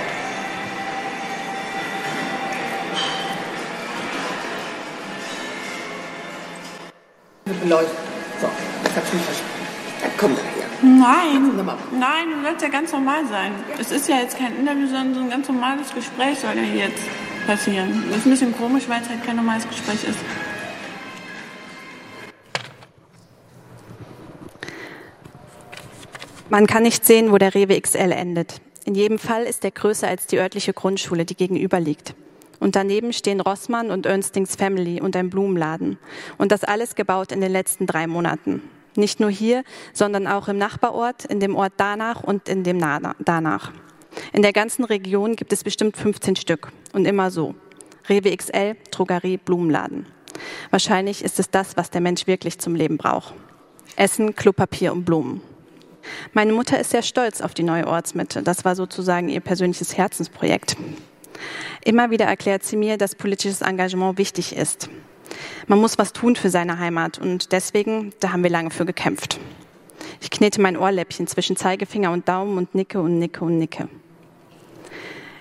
Läuft. 7.66 7.90
So, 8.40 8.48
ich 8.84 8.96
hab's 8.96 9.12
nicht 9.12 9.24
verstanden. 9.24 9.58
Dann 10.00 10.10
komm 10.16 10.36
doch 10.36 10.42
her. 10.42 10.68
Nein, 10.80 11.50
nein, 11.98 12.30
du 12.30 12.42
sollst 12.44 12.62
ja 12.62 12.68
ganz 12.68 12.92
normal 12.92 13.26
sein. 13.28 13.52
Es 13.80 13.90
ist 13.90 14.08
ja 14.08 14.18
jetzt 14.18 14.38
kein 14.38 14.56
Interview, 14.56 14.86
sondern 14.86 15.14
so 15.14 15.20
ein 15.20 15.30
ganz 15.30 15.48
normales 15.48 15.92
Gespräch 15.92 16.38
soll 16.38 16.54
ja 16.54 16.62
hier 16.62 16.86
jetzt 16.86 17.02
passieren. 17.46 18.04
Das 18.08 18.18
ist 18.18 18.26
ein 18.26 18.30
bisschen 18.30 18.56
komisch, 18.56 18.84
weil 18.88 19.02
es 19.02 19.08
halt 19.08 19.24
kein 19.24 19.36
normales 19.36 19.66
Gespräch 19.68 20.04
ist. 20.04 20.18
Man 26.48 26.66
kann 26.66 26.84
nicht 26.84 27.04
sehen, 27.04 27.32
wo 27.32 27.38
der 27.38 27.54
Rewe 27.54 27.80
XL 27.80 28.12
endet. 28.12 28.60
In 28.84 28.94
jedem 28.94 29.18
Fall 29.18 29.42
ist 29.42 29.64
er 29.64 29.70
größer 29.70 30.08
als 30.08 30.26
die 30.26 30.38
örtliche 30.38 30.72
Grundschule, 30.72 31.24
die 31.24 31.34
gegenüber 31.34 31.80
liegt. 31.80 32.14
Und 32.60 32.76
daneben 32.76 33.12
stehen 33.12 33.40
Rossmann 33.40 33.90
und 33.90 34.06
Ernstings 34.06 34.56
Family 34.56 35.00
und 35.00 35.14
ein 35.16 35.30
Blumenladen. 35.30 35.98
Und 36.38 36.50
das 36.52 36.64
alles 36.64 36.94
gebaut 36.94 37.32
in 37.32 37.40
den 37.40 37.52
letzten 37.52 37.86
drei 37.86 38.06
Monaten. 38.06 38.62
Nicht 38.96 39.20
nur 39.20 39.30
hier, 39.30 39.62
sondern 39.92 40.26
auch 40.26 40.48
im 40.48 40.58
Nachbarort, 40.58 41.24
in 41.24 41.38
dem 41.38 41.54
Ort 41.54 41.74
danach 41.76 42.22
und 42.24 42.48
in 42.48 42.64
dem 42.64 42.78
Na- 42.78 43.14
danach. 43.20 43.72
In 44.32 44.42
der 44.42 44.52
ganzen 44.52 44.84
Region 44.84 45.36
gibt 45.36 45.52
es 45.52 45.62
bestimmt 45.62 45.96
15 45.96 46.34
Stück. 46.36 46.72
Und 46.92 47.04
immer 47.04 47.30
so. 47.30 47.54
Rewe 48.08 48.34
XL, 48.36 48.74
Drogerie, 48.90 49.36
Blumenladen. 49.36 50.06
Wahrscheinlich 50.70 51.22
ist 51.22 51.38
es 51.38 51.50
das, 51.50 51.76
was 51.76 51.90
der 51.90 52.00
Mensch 52.00 52.26
wirklich 52.26 52.58
zum 52.58 52.74
Leben 52.74 52.96
braucht. 52.96 53.34
Essen, 53.96 54.34
Klopapier 54.34 54.92
und 54.92 55.04
Blumen. 55.04 55.42
Meine 56.32 56.52
Mutter 56.52 56.80
ist 56.80 56.90
sehr 56.90 57.02
stolz 57.02 57.40
auf 57.40 57.54
die 57.54 57.62
neue 57.64 57.86
Ortsmitte. 57.86 58.42
Das 58.42 58.64
war 58.64 58.74
sozusagen 58.74 59.28
ihr 59.28 59.40
persönliches 59.40 59.96
Herzensprojekt. 59.96 60.76
Immer 61.84 62.10
wieder 62.10 62.26
erklärt 62.26 62.64
sie 62.64 62.76
mir, 62.76 62.98
dass 62.98 63.14
politisches 63.14 63.60
Engagement 63.60 64.18
wichtig 64.18 64.56
ist. 64.56 64.88
Man 65.66 65.80
muss 65.80 65.98
was 65.98 66.12
tun 66.12 66.36
für 66.36 66.50
seine 66.50 66.78
Heimat 66.78 67.18
und 67.18 67.52
deswegen, 67.52 68.12
da 68.20 68.32
haben 68.32 68.42
wir 68.42 68.50
lange 68.50 68.70
für 68.70 68.86
gekämpft. 68.86 69.38
Ich 70.20 70.30
knete 70.30 70.60
mein 70.60 70.76
Ohrläppchen 70.76 71.26
zwischen 71.26 71.56
Zeigefinger 71.56 72.10
und 72.12 72.28
Daumen 72.28 72.58
und 72.58 72.74
nicke 72.74 73.00
und 73.00 73.18
nicke 73.18 73.44
und 73.44 73.58
nicke. 73.58 73.88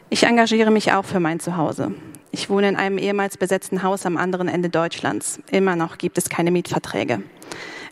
Ich 0.09 0.23
engagiere 0.23 0.71
mich 0.71 0.93
auch 0.93 1.05
für 1.05 1.19
mein 1.19 1.39
Zuhause. 1.39 1.93
Ich 2.31 2.49
wohne 2.49 2.69
in 2.69 2.75
einem 2.75 2.97
ehemals 2.97 3.37
besetzten 3.37 3.83
Haus 3.83 4.05
am 4.05 4.17
anderen 4.17 4.47
Ende 4.47 4.69
Deutschlands. 4.69 5.39
Immer 5.51 5.75
noch 5.75 5.97
gibt 5.97 6.17
es 6.17 6.29
keine 6.29 6.51
Mietverträge. 6.51 7.23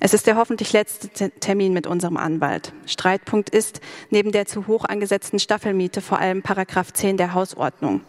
Es 0.05 0.13
ist 0.13 0.27
der 0.27 0.35
hoffentlich 0.35 0.71
letzte 0.71 1.09
Te- 1.09 1.31
Termin 1.31 1.74
mit 1.74 1.88
unserem 1.88 2.15
Anwalt. 2.15 2.74
Streitpunkt 2.85 3.50
ist 3.50 3.81
neben 4.12 4.31
der 4.31 4.45
zu 4.45 4.67
hoch 4.67 4.85
angesetzten 4.85 5.39
Staffelmiete 5.39 6.00
vor 6.00 6.19
allem 6.19 6.43
Paragraph 6.43 6.93
10 6.93 7.17
der 7.17 7.33
Hausordnung. 7.33 8.01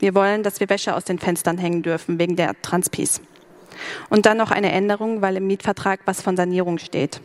Wir 0.00 0.16
wollen, 0.16 0.42
dass 0.42 0.58
wir 0.58 0.68
Wäsche 0.68 0.96
aus 0.96 1.04
den 1.04 1.20
Fenstern 1.20 1.56
hängen 1.56 1.84
dürfen 1.84 2.18
wegen 2.18 2.34
der 2.34 2.60
Transpis. 2.60 3.20
Und 4.10 4.26
dann 4.26 4.36
noch 4.36 4.50
eine 4.50 4.72
Änderung, 4.72 5.22
weil 5.22 5.36
im 5.36 5.46
Mietvertrag 5.46 6.00
was 6.06 6.22
von 6.22 6.36
Sanierung 6.36 6.78
steht. 6.78 7.20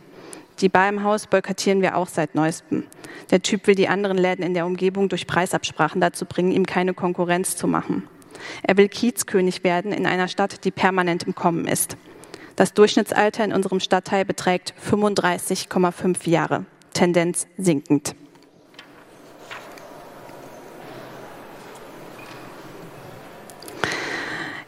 Die 0.60 0.68
Bar 0.68 0.88
im 0.88 1.02
Haus 1.02 1.26
boykottieren 1.26 1.82
wir 1.82 1.96
auch 1.96 2.06
seit 2.06 2.36
neuestem. 2.36 2.84
Der 3.32 3.42
Typ 3.42 3.66
will 3.66 3.74
die 3.74 3.88
anderen 3.88 4.16
Läden 4.16 4.44
in 4.44 4.54
der 4.54 4.64
Umgebung 4.64 5.08
durch 5.08 5.26
Preisabsprachen 5.26 6.00
dazu 6.00 6.24
bringen, 6.24 6.52
ihm 6.52 6.66
keine 6.66 6.94
Konkurrenz 6.94 7.56
zu 7.56 7.66
machen. 7.66 8.06
Er 8.62 8.76
will 8.76 8.88
Kiezkönig 8.88 9.64
werden 9.64 9.90
in 9.90 10.06
einer 10.06 10.28
Stadt, 10.28 10.64
die 10.64 10.70
permanent 10.70 11.24
im 11.24 11.34
Kommen 11.34 11.66
ist. 11.66 11.96
Das 12.60 12.74
Durchschnittsalter 12.74 13.42
in 13.42 13.54
unserem 13.54 13.80
Stadtteil 13.80 14.26
beträgt 14.26 14.74
35,5 14.86 16.28
Jahre, 16.28 16.66
Tendenz 16.92 17.46
sinkend. 17.56 18.14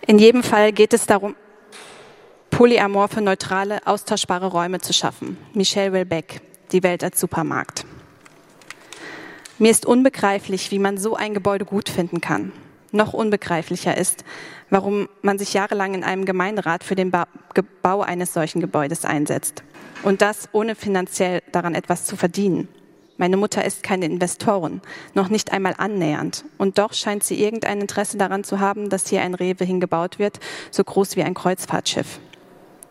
In 0.07 0.19
jedem 0.19 0.43
Fall 0.43 0.73
geht 0.73 0.95
es 0.95 1.05
darum, 1.05 1.37
polyamorphe, 2.49 3.21
neutrale, 3.21 3.87
austauschbare 3.87 4.47
Räume 4.47 4.81
zu 4.81 4.95
schaffen. 4.95 5.37
Michel 5.53 5.93
Welbeck, 5.93 6.41
Die 6.73 6.83
Welt 6.83 7.05
als 7.05 7.21
Supermarkt. 7.21 7.85
Mir 9.59 9.71
ist 9.71 9.85
unbegreiflich, 9.85 10.71
wie 10.71 10.79
man 10.79 10.97
so 10.97 11.15
ein 11.15 11.35
Gebäude 11.35 11.67
gut 11.67 11.91
finden 11.91 12.23
kann. 12.23 12.53
Noch 12.93 13.15
unbegreiflicher 13.15 13.97
ist, 13.97 14.25
warum 14.71 15.09
man 15.23 15.39
sich 15.39 15.55
jahrelang 15.55 15.95
in 15.95 16.05
einem 16.05 16.27
Gemeinderat 16.27 16.85
für 16.85 16.95
den 16.95 17.11
Bau 17.11 18.03
eines 18.03 18.35
solchen 18.35 18.61
Gebäudes 18.61 19.05
einsetzt. 19.05 19.65
Und 20.03 20.21
das 20.21 20.49
ohne 20.53 20.75
finanziell 20.75 21.43
daran 21.53 21.75
etwas 21.75 22.05
zu 22.05 22.17
verdienen. 22.17 22.69
Meine 23.17 23.37
Mutter 23.37 23.65
ist 23.65 23.83
keine 23.83 24.07
Investorin, 24.07 24.81
noch 25.15 25.29
nicht 25.29 25.53
einmal 25.53 25.75
annähernd. 25.79 26.45
Und 26.59 26.79
doch 26.79 26.93
scheint 26.93 27.23
sie 27.23 27.43
irgendein 27.43 27.81
Interesse 27.81 28.19
daran 28.19 28.45
zu 28.45 28.61
haben, 28.61 28.91
dass 28.91 29.09
hier 29.09 29.23
ein 29.23 29.35
Rewe 29.35 29.65
hingebaut 29.65 30.19
wird, 30.19 30.41
so 30.71 30.83
groß 30.83 31.17
wie 31.17 31.23
ein 31.23 31.35
Kreuzfahrtschiff. 31.35 32.19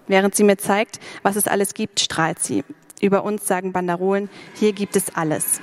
Während 0.07 0.35
sie 0.35 0.43
mir 0.43 0.57
zeigt, 0.57 0.99
was 1.21 1.35
es 1.35 1.47
alles 1.47 1.73
gibt, 1.73 1.99
strahlt 1.99 2.39
sie. 2.39 2.63
Über 3.01 3.23
uns 3.23 3.47
sagen 3.47 3.71
Banderolen, 3.71 4.29
hier 4.55 4.73
gibt 4.73 4.95
es 4.95 5.15
alles. 5.15 5.59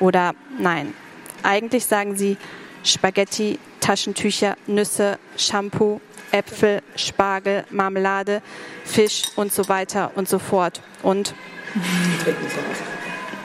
Oder 0.00 0.34
nein, 0.58 0.94
eigentlich 1.42 1.86
sagen 1.86 2.16
sie 2.16 2.36
Spaghetti, 2.84 3.58
Taschentücher, 3.80 4.56
Nüsse, 4.66 5.18
Shampoo, 5.36 6.00
Äpfel, 6.32 6.82
Spargel, 6.96 7.64
Marmelade, 7.70 8.42
Fisch 8.84 9.24
und 9.36 9.52
so 9.52 9.68
weiter 9.68 10.12
und 10.14 10.28
so 10.28 10.38
fort. 10.38 10.80
Und 11.02 11.34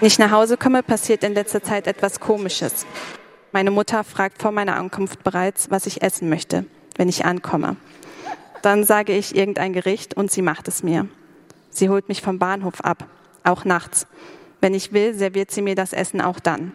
ich 0.02 0.20
nach 0.20 0.32
Hause 0.32 0.58
komme, 0.58 0.84
passiert 0.84 1.24
in 1.24 1.34
letzter 1.34 1.62
Zeit 1.62 1.88
etwas 1.88 2.20
Komisches. 2.20 2.86
Meine 3.52 3.72
Mutter 3.72 4.04
fragt 4.04 4.42
vor 4.42 4.52
meiner 4.52 4.76
Ankunft 4.76 5.24
bereits, 5.24 5.70
was 5.70 5.86
ich 5.86 6.02
essen 6.02 6.30
möchte, 6.30 6.66
wenn 6.96 7.10
ich 7.10 7.26
ankomme. 7.26 7.78
Dann 8.62 8.84
sage 8.84 9.14
ich 9.14 9.36
irgendein 9.36 9.74
Gericht 9.74 10.16
und 10.16 10.32
sie 10.32 10.42
macht 10.42 10.68
es 10.68 10.84
mir. 10.84 11.08
Sie 11.70 11.90
holt 11.90 12.10
mich 12.10 12.22
vom 12.22 12.40
Bahnhof 12.40 12.82
ab, 12.82 13.06
auch 13.44 13.66
nachts. 13.66 14.08
Wenn 14.62 14.74
ich 14.74 14.94
will, 14.94 15.14
serviert 15.14 15.52
sie 15.52 15.62
mir 15.62 15.76
das 15.76 15.94
Essen 15.94 16.22
auch 16.22 16.40
dann. 16.40 16.74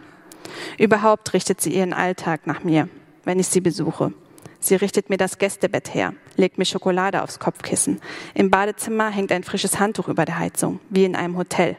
Überhaupt 0.77 1.33
richtet 1.33 1.61
sie 1.61 1.73
ihren 1.73 1.93
Alltag 1.93 2.47
nach 2.47 2.63
mir, 2.63 2.89
wenn 3.23 3.39
ich 3.39 3.47
sie 3.47 3.61
besuche. 3.61 4.13
Sie 4.59 4.75
richtet 4.75 5.09
mir 5.09 5.17
das 5.17 5.39
Gästebett 5.39 5.93
her, 5.93 6.13
legt 6.37 6.57
mir 6.57 6.65
Schokolade 6.65 7.21
aufs 7.21 7.39
Kopfkissen. 7.39 7.99
Im 8.33 8.49
Badezimmer 8.49 9.09
hängt 9.09 9.31
ein 9.31 9.43
frisches 9.43 9.79
Handtuch 9.79 10.07
über 10.07 10.23
der 10.25 10.39
Heizung, 10.39 10.79
wie 10.89 11.03
in 11.03 11.15
einem 11.15 11.37
Hotel. 11.37 11.75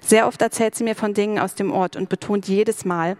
Sehr 0.00 0.28
oft 0.28 0.40
erzählt 0.40 0.76
sie 0.76 0.84
mir 0.84 0.94
von 0.94 1.12
Dingen 1.12 1.38
aus 1.40 1.56
dem 1.56 1.72
Ort 1.72 1.96
und 1.96 2.08
betont 2.08 2.46
jedes 2.46 2.84
Mal, 2.84 3.16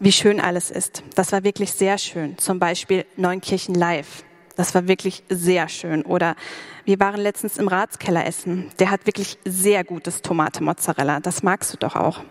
wie 0.00 0.12
schön 0.12 0.40
alles 0.40 0.70
ist. 0.70 1.02
Das 1.14 1.32
war 1.32 1.44
wirklich 1.44 1.72
sehr 1.72 1.98
schön. 1.98 2.38
Zum 2.38 2.58
Beispiel 2.58 3.04
Neunkirchen 3.16 3.74
Live. 3.74 4.24
Das 4.56 4.74
war 4.74 4.88
wirklich 4.88 5.22
sehr 5.28 5.68
schön. 5.68 6.02
Oder 6.02 6.34
wir 6.84 6.98
waren 7.00 7.20
letztens 7.20 7.58
im 7.58 7.68
Ratskeller 7.68 8.26
essen. 8.26 8.70
Der 8.78 8.90
hat 8.90 9.06
wirklich 9.06 9.38
sehr 9.44 9.84
gutes 9.84 10.22
Tomate-Mozzarella. 10.22 11.20
Das 11.20 11.42
magst 11.42 11.72
du 11.72 11.78
doch 11.78 11.96
auch. 11.96 12.22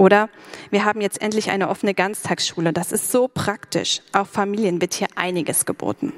Oder 0.00 0.30
wir 0.70 0.86
haben 0.86 1.02
jetzt 1.02 1.20
endlich 1.20 1.50
eine 1.50 1.68
offene 1.68 1.92
Ganztagsschule. 1.92 2.72
Das 2.72 2.90
ist 2.90 3.12
so 3.12 3.28
praktisch. 3.28 4.00
Auch 4.14 4.26
Familien 4.26 4.80
wird 4.80 4.94
hier 4.94 5.08
einiges 5.14 5.66
geboten. 5.66 6.14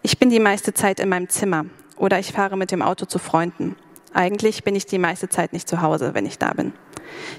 Ich 0.00 0.18
bin 0.18 0.30
die 0.30 0.40
meiste 0.40 0.72
Zeit 0.72 0.98
in 0.98 1.10
meinem 1.10 1.28
Zimmer 1.28 1.66
oder 1.98 2.18
ich 2.18 2.32
fahre 2.32 2.56
mit 2.56 2.70
dem 2.70 2.80
Auto 2.80 3.04
zu 3.04 3.18
Freunden. 3.18 3.76
Eigentlich 4.14 4.64
bin 4.64 4.74
ich 4.74 4.86
die 4.86 4.96
meiste 4.98 5.28
Zeit 5.28 5.52
nicht 5.52 5.68
zu 5.68 5.82
Hause, 5.82 6.14
wenn 6.14 6.24
ich 6.24 6.38
da 6.38 6.54
bin. 6.54 6.72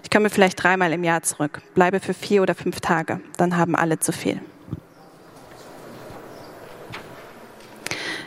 Ich 0.04 0.12
komme 0.12 0.30
vielleicht 0.30 0.62
dreimal 0.62 0.94
im 0.94 1.04
Jahr 1.04 1.24
zurück, 1.24 1.64
bleibe 1.74 2.00
für 2.00 2.14
vier 2.14 2.44
oder 2.44 2.54
fünf 2.54 2.80
Tage. 2.80 3.20
Dann 3.38 3.58
haben 3.58 3.76
alle 3.76 3.98
zu 3.98 4.12
viel. 4.12 4.40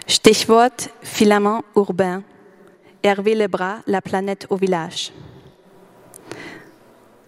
Stichwort 0.09 0.91
Filament 1.01 1.63
urbain. 1.75 2.25
Hervé 3.05 3.35
Lebras, 3.35 3.83
La 3.87 4.01
planète 4.01 4.51
au 4.51 4.57
village. 4.57 5.13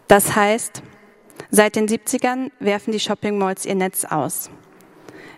Das 0.09 0.37
heißt, 0.37 0.83
seit 1.51 1.77
den 1.77 1.89
70ern 1.89 2.51
werfen 2.61 2.93
die 2.93 3.01
Shopping-Malls 3.01 3.67
ihr 3.67 3.75
Netz 3.75 4.05
aus. 4.05 4.51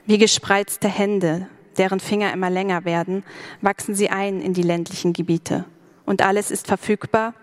Wie 0.05 0.19
gespreizte 0.19 0.89
Hände, 0.89 1.49
deren 1.79 2.01
Finger 2.01 2.33
immer 2.33 2.51
länger 2.51 2.85
werden, 2.85 3.25
wachsen 3.61 3.95
sie 3.95 4.11
ein 4.11 4.41
in 4.41 4.53
die 4.53 4.63
ländlichen 4.63 5.13
Gebiete. 5.13 5.65
Und 6.05 6.23
alles 6.23 6.51
ist 6.51 6.67
verfügbar 6.67 7.35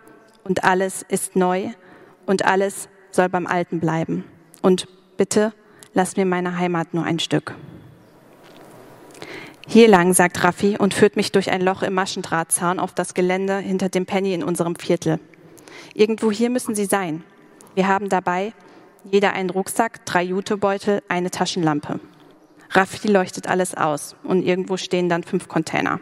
und 0.43 0.63
alles 0.63 1.03
ist 1.07 1.35
neu 1.35 1.69
und 2.25 2.45
alles 2.45 2.89
soll 3.11 3.29
beim 3.29 3.47
Alten 3.47 3.79
bleiben. 3.79 4.23
Und 4.61 4.88
bitte 5.17 5.53
lass 5.93 6.17
mir 6.17 6.25
meine 6.25 6.57
Heimat 6.57 6.93
nur 6.93 7.05
ein 7.05 7.19
Stück. 7.19 7.55
Hier 9.67 9.88
lang, 9.88 10.13
sagt 10.13 10.43
Raffi 10.43 10.77
und 10.77 10.93
führt 10.93 11.15
mich 11.15 11.31
durch 11.31 11.49
ein 11.49 11.61
Loch 11.61 11.81
im 11.81 11.93
Maschendrahtzaun 11.93 12.79
auf 12.79 12.93
das 12.93 13.15
Gelände 13.15 13.57
hinter 13.57 13.89
dem 13.89 14.05
Penny 14.05 14.33
in 14.33 14.43
unserem 14.43 14.75
Viertel. 14.75 15.19
Irgendwo 15.93 16.32
hier 16.32 16.50
müssen 16.50 16.76
sie 16.76 16.86
sein. 16.86 17.24
Wir 17.76 17.88
haben 17.88 18.10
dabei 18.10 18.54
jeder 19.04 19.34
einen 19.34 19.50
Rucksack, 19.50 20.06
drei 20.06 20.24
Jutebeutel, 20.24 21.02
eine 21.08 21.30
Taschenlampe. 21.30 22.00
Raffi 22.71 23.08
leuchtet 23.08 23.48
alles 23.48 23.76
aus 23.76 24.15
und 24.24 24.43
irgendwo 24.43 24.78
stehen 24.78 25.10
dann 25.10 25.24
fünf 25.24 25.48
Container. 25.48 26.00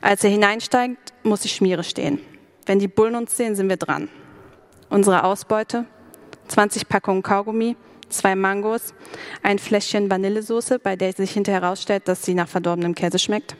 Als 0.00 0.24
er 0.24 0.30
hineinsteigt, 0.30 1.12
muss 1.22 1.40
die 1.40 1.48
Schmiere 1.48 1.84
stehen. 1.84 2.20
Wenn 2.66 2.78
die 2.78 2.88
Bullen 2.88 3.14
uns 3.14 3.36
sehen, 3.36 3.54
sind 3.54 3.68
wir 3.68 3.76
dran. 3.76 4.08
Unsere 4.88 5.24
Ausbeute? 5.24 5.84
20 6.48 6.88
Packungen 6.88 7.22
Kaugummi, 7.22 7.76
zwei 8.08 8.34
Mangos, 8.34 8.94
ein 9.42 9.58
Fläschchen 9.58 10.10
Vanillesoße, 10.10 10.78
bei 10.78 10.96
der 10.96 11.12
sich 11.12 11.32
hinterher 11.32 11.60
herausstellt, 11.60 12.08
dass 12.08 12.24
sie 12.24 12.34
nach 12.34 12.48
verdorbenem 12.48 12.94
Käse 12.94 13.18
schmeckt, 13.18 13.54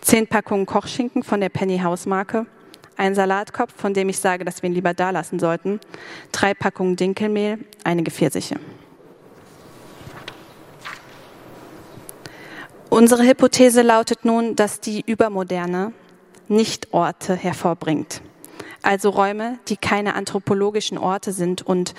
zehn 0.00 0.26
Packungen 0.26 0.64
Kochschinken 0.64 1.22
von 1.22 1.40
der 1.40 1.50
Penny 1.50 1.78
House 1.78 2.06
Marke, 2.06 2.46
ein 2.96 3.14
Salatkopf, 3.14 3.72
von 3.76 3.94
dem 3.94 4.08
ich 4.08 4.18
sage, 4.18 4.44
dass 4.44 4.62
wir 4.62 4.70
ihn 4.70 4.74
lieber 4.74 4.94
da 4.94 5.10
lassen 5.10 5.38
sollten, 5.38 5.80
drei 6.32 6.54
Packungen 6.54 6.96
Dinkelmehl, 6.96 7.58
einige 7.84 8.10
Pfirsiche. 8.10 8.56
Unsere 12.88 13.24
Hypothese 13.24 13.82
lautet 13.82 14.24
nun, 14.24 14.56
dass 14.56 14.80
die 14.80 15.02
Übermoderne 15.04 15.92
nicht 16.48 16.92
Orte 16.94 17.34
hervorbringt. 17.34 18.22
Also 18.82 19.10
Räume, 19.10 19.58
die 19.68 19.76
keine 19.76 20.14
anthropologischen 20.14 20.96
Orte 20.96 21.32
sind 21.32 21.62
und 21.62 21.94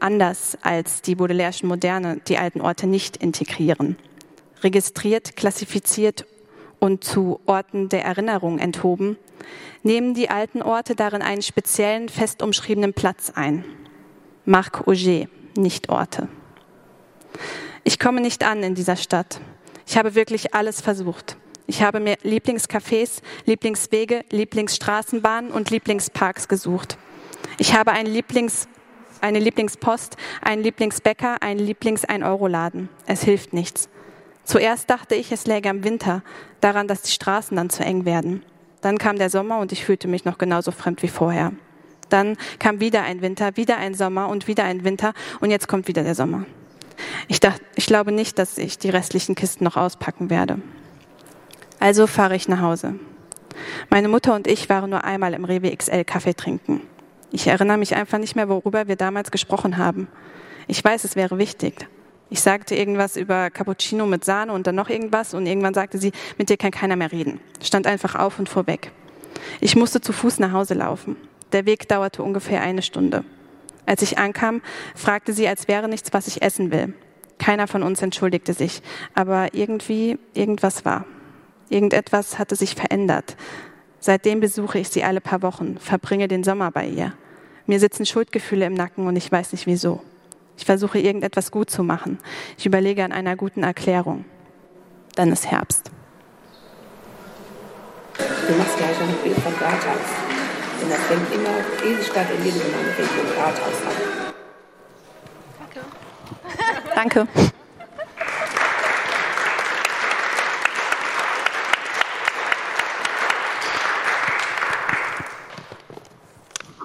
anders 0.00 0.56
als 0.62 1.02
die 1.02 1.14
Baudelaire'schen 1.14 1.66
Moderne 1.66 2.20
die 2.26 2.38
alten 2.38 2.60
Orte 2.60 2.86
nicht 2.86 3.18
integrieren. 3.18 3.96
Registriert, 4.62 5.36
klassifiziert 5.36 6.24
und 6.82 7.04
zu 7.04 7.38
Orten 7.46 7.88
der 7.88 8.04
Erinnerung 8.04 8.58
enthoben, 8.58 9.16
nehmen 9.84 10.14
die 10.14 10.30
alten 10.30 10.62
Orte 10.62 10.96
darin 10.96 11.22
einen 11.22 11.40
speziellen, 11.40 12.08
fest 12.08 12.42
umschriebenen 12.42 12.92
Platz 12.92 13.30
ein. 13.36 13.64
Marc 14.44 14.88
Auger, 14.88 15.28
nicht 15.56 15.90
Orte. 15.90 16.26
Ich 17.84 18.00
komme 18.00 18.20
nicht 18.20 18.44
an 18.44 18.64
in 18.64 18.74
dieser 18.74 18.96
Stadt. 18.96 19.40
Ich 19.86 19.96
habe 19.96 20.16
wirklich 20.16 20.54
alles 20.54 20.80
versucht. 20.80 21.36
Ich 21.68 21.84
habe 21.84 22.00
mir 22.00 22.16
Lieblingscafés, 22.24 23.22
Lieblingswege, 23.46 24.24
Lieblingsstraßenbahnen 24.30 25.52
und 25.52 25.70
Lieblingsparks 25.70 26.48
gesucht. 26.48 26.98
Ich 27.58 27.76
habe 27.76 27.92
ein 27.92 28.06
Lieblings, 28.06 28.66
eine 29.20 29.38
Lieblingspost, 29.38 30.16
einen 30.40 30.64
Lieblingsbäcker, 30.64 31.42
einen 31.42 31.60
Lieblings-1-Euro-Laden. 31.60 32.88
Es 33.06 33.22
hilft 33.22 33.52
nichts. 33.52 33.88
Zuerst 34.44 34.90
dachte 34.90 35.14
ich, 35.14 35.32
es 35.32 35.46
läge 35.46 35.70
am 35.70 35.84
Winter, 35.84 36.22
daran, 36.60 36.88
dass 36.88 37.02
die 37.02 37.12
Straßen 37.12 37.56
dann 37.56 37.70
zu 37.70 37.84
eng 37.84 38.04
werden. 38.04 38.44
Dann 38.80 38.98
kam 38.98 39.16
der 39.16 39.30
Sommer 39.30 39.58
und 39.58 39.72
ich 39.72 39.84
fühlte 39.84 40.08
mich 40.08 40.24
noch 40.24 40.38
genauso 40.38 40.72
fremd 40.72 41.02
wie 41.02 41.08
vorher. 41.08 41.52
Dann 42.08 42.36
kam 42.58 42.80
wieder 42.80 43.02
ein 43.02 43.22
Winter, 43.22 43.56
wieder 43.56 43.78
ein 43.78 43.94
Sommer 43.94 44.28
und 44.28 44.48
wieder 44.48 44.64
ein 44.64 44.84
Winter 44.84 45.14
und 45.40 45.50
jetzt 45.50 45.68
kommt 45.68 45.88
wieder 45.88 46.02
der 46.02 46.14
Sommer. 46.14 46.44
Ich, 47.28 47.40
dachte, 47.40 47.62
ich 47.74 47.86
glaube 47.86 48.12
nicht, 48.12 48.38
dass 48.38 48.58
ich 48.58 48.78
die 48.78 48.90
restlichen 48.90 49.34
Kisten 49.34 49.64
noch 49.64 49.76
auspacken 49.76 50.28
werde. 50.28 50.60
Also 51.78 52.06
fahre 52.06 52.36
ich 52.36 52.48
nach 52.48 52.60
Hause. 52.60 52.94
Meine 53.90 54.08
Mutter 54.08 54.34
und 54.34 54.46
ich 54.46 54.68
waren 54.68 54.90
nur 54.90 55.04
einmal 55.04 55.34
im 55.34 55.44
Rewe 55.44 55.74
XL 55.74 56.04
Kaffee 56.04 56.34
trinken. 56.34 56.82
Ich 57.30 57.46
erinnere 57.46 57.78
mich 57.78 57.94
einfach 57.94 58.18
nicht 58.18 58.36
mehr, 58.36 58.48
worüber 58.48 58.88
wir 58.88 58.96
damals 58.96 59.30
gesprochen 59.30 59.78
haben. 59.78 60.08
Ich 60.66 60.84
weiß, 60.84 61.04
es 61.04 61.16
wäre 61.16 61.38
wichtig. 61.38 61.88
Ich 62.32 62.40
sagte 62.40 62.74
irgendwas 62.74 63.18
über 63.18 63.50
Cappuccino 63.50 64.06
mit 64.06 64.24
Sahne 64.24 64.54
und 64.54 64.66
dann 64.66 64.74
noch 64.74 64.88
irgendwas 64.88 65.34
und 65.34 65.44
irgendwann 65.44 65.74
sagte 65.74 65.98
sie, 65.98 66.12
mit 66.38 66.48
dir 66.48 66.56
kann 66.56 66.70
keiner 66.70 66.96
mehr 66.96 67.12
reden. 67.12 67.40
Stand 67.62 67.86
einfach 67.86 68.14
auf 68.14 68.38
und 68.38 68.48
fuhr 68.48 68.66
weg. 68.66 68.90
Ich 69.60 69.76
musste 69.76 70.00
zu 70.00 70.14
Fuß 70.14 70.38
nach 70.38 70.52
Hause 70.52 70.72
laufen. 70.72 71.16
Der 71.52 71.66
Weg 71.66 71.88
dauerte 71.88 72.22
ungefähr 72.22 72.62
eine 72.62 72.80
Stunde. 72.80 73.26
Als 73.84 74.00
ich 74.00 74.16
ankam, 74.16 74.62
fragte 74.94 75.34
sie, 75.34 75.46
als 75.46 75.68
wäre 75.68 75.90
nichts, 75.90 76.14
was 76.14 76.26
ich 76.26 76.40
essen 76.40 76.72
will. 76.72 76.94
Keiner 77.36 77.68
von 77.68 77.82
uns 77.82 78.00
entschuldigte 78.00 78.54
sich, 78.54 78.80
aber 79.12 79.52
irgendwie, 79.52 80.18
irgendwas 80.32 80.86
war. 80.86 81.04
Irgendetwas 81.68 82.38
hatte 82.38 82.56
sich 82.56 82.74
verändert. 82.74 83.36
Seitdem 84.00 84.40
besuche 84.40 84.78
ich 84.78 84.88
sie 84.88 85.04
alle 85.04 85.20
paar 85.20 85.42
Wochen, 85.42 85.76
verbringe 85.76 86.28
den 86.28 86.44
Sommer 86.44 86.70
bei 86.70 86.86
ihr. 86.86 87.12
Mir 87.66 87.78
sitzen 87.78 88.06
Schuldgefühle 88.06 88.64
im 88.64 88.72
Nacken 88.72 89.06
und 89.06 89.16
ich 89.16 89.30
weiß 89.30 89.52
nicht 89.52 89.66
wieso. 89.66 90.00
Ich 90.62 90.66
versuche 90.66 91.00
irgendetwas 91.00 91.50
gut 91.50 91.70
zu 91.70 91.82
machen. 91.82 92.20
Ich 92.56 92.66
überlege 92.66 93.02
an 93.02 93.10
einer 93.10 93.34
guten 93.34 93.64
Erklärung. 93.64 94.24
Dann 95.16 95.32
ist 95.32 95.50
Herbst. 95.50 95.90
Du 98.16 98.54
machst 98.54 98.76
gleich 98.76 99.00
ein 99.00 99.12
Bild 99.24 99.36
vom 99.40 99.54
Rathaus. 99.54 100.06
Denn 100.80 100.88
das 100.88 101.00
fängt 101.00 101.34
immer, 101.34 101.50
diese 101.82 102.04
Stadt 102.04 102.28
in 102.38 102.44
jedem 102.44 102.60
Gemeinde 102.60 102.92
fängt 102.92 103.10
mit 103.16 103.36
Rathaus 103.36 103.82
an. 103.88 103.96
Danke. 106.94 107.26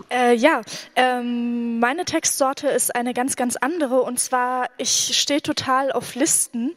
Äh, 0.10 0.36
ja, 0.36 0.62
ähm, 0.96 1.80
meine 1.80 2.06
Textsorte 2.06 2.68
ist 2.70 2.96
eine 2.96 3.14
ganz, 3.14 3.36
ganz 3.36 3.58
andere. 3.58 4.02
Und 4.02 4.20
zwar, 4.20 4.70
ich 4.78 5.18
stehe 5.18 5.42
total 5.42 5.92
auf 5.92 6.16
Listen, 6.16 6.76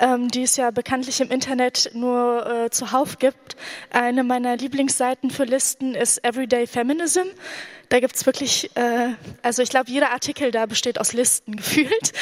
ähm, 0.00 0.28
die 0.28 0.42
es 0.42 0.56
ja 0.56 0.70
bekanntlich 0.70 1.20
im 1.20 1.30
Internet 1.30 1.90
nur 1.94 2.46
äh, 2.46 2.70
zuhauf 2.70 3.18
gibt. 3.18 3.56
Eine 3.90 4.24
meiner 4.24 4.56
Lieblingsseiten 4.56 5.30
für 5.30 5.44
Listen 5.44 5.94
ist 5.94 6.24
Everyday 6.24 6.66
Feminism. 6.66 7.28
Da 7.88 8.00
gibt's 8.00 8.26
wirklich, 8.26 8.70
äh, 8.74 9.10
also 9.42 9.62
ich 9.62 9.68
glaube, 9.68 9.90
jeder 9.90 10.10
Artikel 10.12 10.50
da 10.50 10.66
besteht 10.66 10.98
aus 10.98 11.12
Listen 11.12 11.56
gefühlt. 11.56 12.12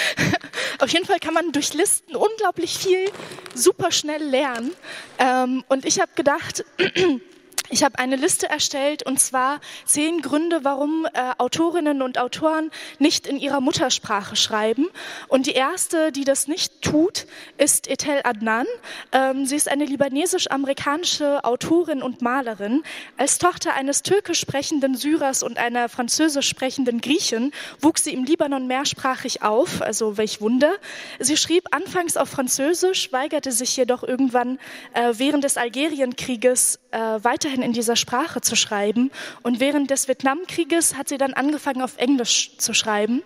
auf 0.79 0.91
jeden 0.91 1.07
Fall 1.07 1.21
kann 1.21 1.33
man 1.33 1.53
durch 1.53 1.73
Listen 1.75 2.17
unglaublich 2.17 2.77
viel 2.77 3.07
super 3.55 3.93
schnell 3.93 4.23
lernen. 4.23 4.73
Ähm, 5.19 5.65
und 5.69 5.87
ich 5.87 6.01
habe 6.01 6.11
gedacht, 6.17 6.65
Ich 7.73 7.85
habe 7.85 8.01
eine 8.01 8.17
Liste 8.17 8.51
erstellt 8.51 9.07
und 9.07 9.21
zwar 9.21 9.61
zehn 9.85 10.23
Gründe, 10.23 10.65
warum 10.65 11.07
äh, 11.07 11.33
Autorinnen 11.39 12.03
und 12.03 12.19
Autoren 12.19 12.73
nicht 12.99 13.29
in 13.29 13.39
ihrer 13.39 13.61
Muttersprache 13.61 14.35
schreiben. 14.35 14.89
Und 15.29 15.47
die 15.47 15.53
erste, 15.53 16.11
die 16.11 16.25
das 16.25 16.49
nicht 16.49 16.83
tut, 16.83 17.29
ist 17.59 17.89
Etel 17.89 18.23
Adnan. 18.25 18.67
Ähm, 19.13 19.47
sie 19.47 19.55
ist 19.55 19.69
eine 19.69 19.85
libanesisch-amerikanische 19.85 21.45
Autorin 21.45 22.03
und 22.03 22.23
Malerin. 22.23 22.83
Als 23.17 23.39
Tochter 23.39 23.75
eines 23.75 24.03
türkisch 24.03 24.41
sprechenden 24.41 24.97
Syrers 24.97 25.45
und 25.45 25.57
einer 25.57 25.89
französisch 25.89 26.49
sprechenden 26.49 27.01
Griechin 27.01 27.53
wuchs 27.81 28.03
sie 28.03 28.15
im 28.15 28.25
Libanon 28.25 28.67
mehrsprachig 28.67 29.43
auf, 29.43 29.81
also 29.81 30.17
welch 30.17 30.41
Wunder. 30.41 30.73
Sie 31.21 31.37
schrieb 31.37 31.69
anfangs 31.71 32.17
auf 32.17 32.31
Französisch, 32.31 33.13
weigerte 33.13 33.53
sich 33.53 33.77
jedoch 33.77 34.03
irgendwann 34.03 34.59
äh, 34.95 35.13
während 35.13 35.45
des 35.45 35.57
Algerienkrieges 35.57 36.81
äh, 36.91 36.99
weiterhin 36.99 37.60
weiterhin 37.61 37.63
in 37.63 37.73
dieser 37.73 37.97
Sprache 37.97 38.41
zu 38.41 38.57
schreiben. 38.57 39.11
Und 39.43 39.61
während 39.61 39.91
des 39.91 40.09
Vietnamkrieges 40.09 40.97
hat 40.97 41.09
sie 41.09 41.19
dann 41.19 41.35
angefangen, 41.35 41.83
auf 41.83 41.97
Englisch 41.99 42.57
zu 42.59 42.75
schreiben. 42.75 43.23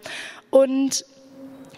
Und 0.51 1.05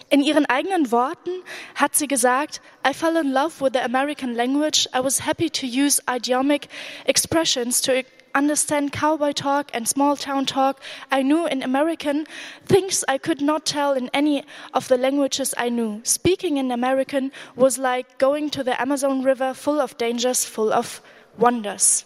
in 0.09 0.23
ihren 0.23 0.45
eigenen 0.45 0.91
Worten 0.91 1.31
hat 1.75 1.95
sie 1.95 2.07
gesagt, 2.07 2.61
I 2.87 2.93
fell 2.93 3.17
in 3.17 3.31
love 3.31 3.59
with 3.59 3.73
the 3.73 3.81
American 3.81 4.35
language. 4.35 4.87
I 4.93 5.03
was 5.03 5.19
happy 5.19 5.49
to 5.49 5.65
use 5.65 6.01
idiomic 6.09 6.69
expressions 7.05 7.81
to 7.81 8.03
understand 8.33 8.91
cowboy 8.91 9.33
talk 9.33 9.65
and 9.73 9.87
small 9.87 10.15
town 10.15 10.45
talk. 10.45 10.79
I 11.11 11.23
knew 11.23 11.47
in 11.47 11.63
American 11.63 12.25
things 12.67 13.03
I 13.07 13.17
could 13.17 13.41
not 13.41 13.65
tell 13.65 13.97
in 13.97 14.09
any 14.13 14.43
of 14.73 14.87
the 14.87 14.97
languages 14.97 15.53
I 15.57 15.69
knew. 15.69 15.99
Speaking 16.03 16.57
in 16.57 16.71
American 16.71 17.31
was 17.55 17.77
like 17.77 18.17
going 18.17 18.49
to 18.51 18.63
the 18.63 18.79
Amazon 18.79 19.23
River 19.25 19.53
full 19.53 19.81
of 19.81 19.97
dangers, 19.97 20.45
full 20.45 20.71
of 20.71 21.01
wonders. 21.37 22.05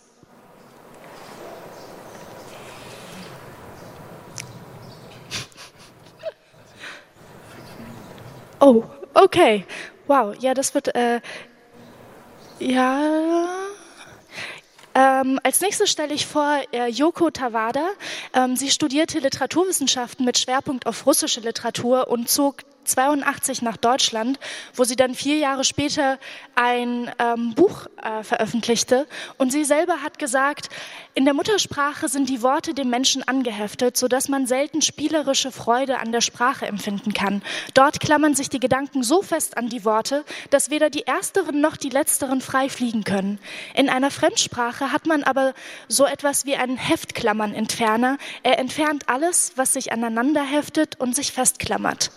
Oh, 8.62 8.84
okay. 9.15 9.65
Wow, 10.06 10.36
ja, 10.39 10.54
das 10.54 10.76
wird, 10.76 10.93
äh, 10.93 11.19
ja. 12.60 13.47
Ähm, 14.93 15.39
als 15.41 15.62
nächstes 15.62 15.89
stelle 15.89 16.13
ich 16.13 16.28
vor 16.28 16.60
äh, 16.71 16.88
Yoko 16.88 17.32
Tawada. 17.32 17.89
Ähm, 18.36 18.56
sie 18.56 18.69
studierte 18.69 19.17
Literaturwissenschaften 19.17 20.26
mit 20.26 20.38
Schwerpunkt 20.38 20.86
auf 20.86 21.08
russische 21.08 21.39
Literatur 21.39 22.08
und 22.08 22.30
zog 22.30 22.58
1982 22.81 23.61
nach 23.61 23.77
Deutschland, 23.77 24.39
wo 24.75 24.83
sie 24.83 24.95
dann 24.95 25.15
vier 25.15 25.37
Jahre 25.37 25.63
später 25.63 26.17
ein 26.55 27.11
ähm, 27.19 27.53
Buch 27.53 27.87
äh, 28.01 28.23
veröffentlichte. 28.23 29.07
Und 29.37 29.51
sie 29.51 29.63
selber 29.63 30.01
hat 30.01 30.19
gesagt, 30.19 30.69
in 31.13 31.25
der 31.25 31.33
Muttersprache 31.33 32.09
sind 32.09 32.29
die 32.29 32.41
Worte 32.41 32.73
dem 32.73 32.89
Menschen 32.89 33.27
angeheftet, 33.27 33.97
sodass 33.97 34.29
man 34.29 34.47
selten 34.47 34.81
spielerische 34.81 35.51
Freude 35.51 35.99
an 35.99 36.11
der 36.11 36.21
Sprache 36.21 36.65
empfinden 36.65 37.13
kann. 37.13 37.41
Dort 37.73 37.99
klammern 37.99 38.33
sich 38.35 38.49
die 38.49 38.59
Gedanken 38.59 39.03
so 39.03 39.21
fest 39.21 39.57
an 39.57 39.69
die 39.69 39.85
Worte, 39.85 40.23
dass 40.49 40.69
weder 40.69 40.89
die 40.89 41.05
ersteren 41.05 41.61
noch 41.61 41.77
die 41.77 41.89
letzteren 41.89 42.41
frei 42.41 42.69
fliegen 42.69 43.03
können. 43.03 43.39
In 43.75 43.89
einer 43.89 44.11
Fremdsprache 44.11 44.91
hat 44.91 45.05
man 45.05 45.23
aber 45.23 45.53
so 45.87 46.05
etwas 46.05 46.45
wie 46.45 46.55
einen 46.55 46.77
Heftklammern-Entferner. 46.77 48.17
Er 48.43 48.59
entfernt 48.59 49.03
alles, 49.07 49.53
was 49.55 49.73
sich 49.73 49.91
aneinander 49.91 50.43
heftet 50.43 50.99
und 50.99 51.15
sich 51.15 51.31
festklammert. 51.31 52.11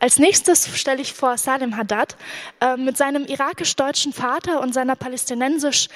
Als 0.00 0.18
nächstes 0.18 0.76
stelle 0.78 1.00
ich 1.00 1.12
vor 1.12 1.38
Salim 1.38 1.76
Haddad 1.76 2.16
äh, 2.60 2.76
mit 2.76 2.96
seinem 2.96 3.24
irakisch-deutschen 3.24 4.12
Vater 4.12 4.60
und 4.60 4.74
seiner 4.74 4.96
palästinensisch 4.96 5.88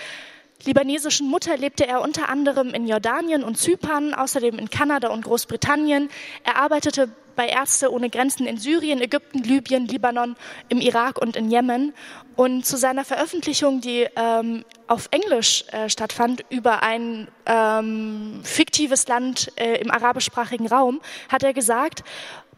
libanesischen 0.64 1.28
Mutter 1.28 1.56
lebte 1.56 1.86
er 1.86 2.00
unter 2.00 2.28
anderem 2.28 2.74
in 2.74 2.86
Jordanien 2.86 3.44
und 3.44 3.56
Zypern, 3.56 4.14
außerdem 4.14 4.58
in 4.58 4.70
Kanada 4.70 5.08
und 5.08 5.24
Großbritannien. 5.24 6.10
Er 6.44 6.56
arbeitete 6.56 7.10
bei 7.36 7.46
Ärzte 7.46 7.92
ohne 7.92 8.10
Grenzen 8.10 8.48
in 8.48 8.56
Syrien, 8.56 9.00
Ägypten, 9.00 9.44
Libyen, 9.44 9.86
Libanon, 9.86 10.34
im 10.68 10.80
Irak 10.80 11.22
und 11.22 11.36
in 11.36 11.48
Jemen. 11.52 11.94
Und 12.34 12.66
zu 12.66 12.76
seiner 12.76 13.04
Veröffentlichung, 13.04 13.80
die 13.80 14.08
ähm, 14.16 14.64
auf 14.88 15.08
Englisch 15.12 15.64
äh, 15.70 15.88
stattfand, 15.88 16.44
über 16.50 16.82
ein 16.82 17.28
ähm, 17.46 18.40
fiktives 18.42 19.06
Land 19.06 19.52
äh, 19.54 19.80
im 19.80 19.92
arabischsprachigen 19.92 20.66
Raum, 20.66 21.00
hat 21.28 21.44
er 21.44 21.52
gesagt, 21.52 22.02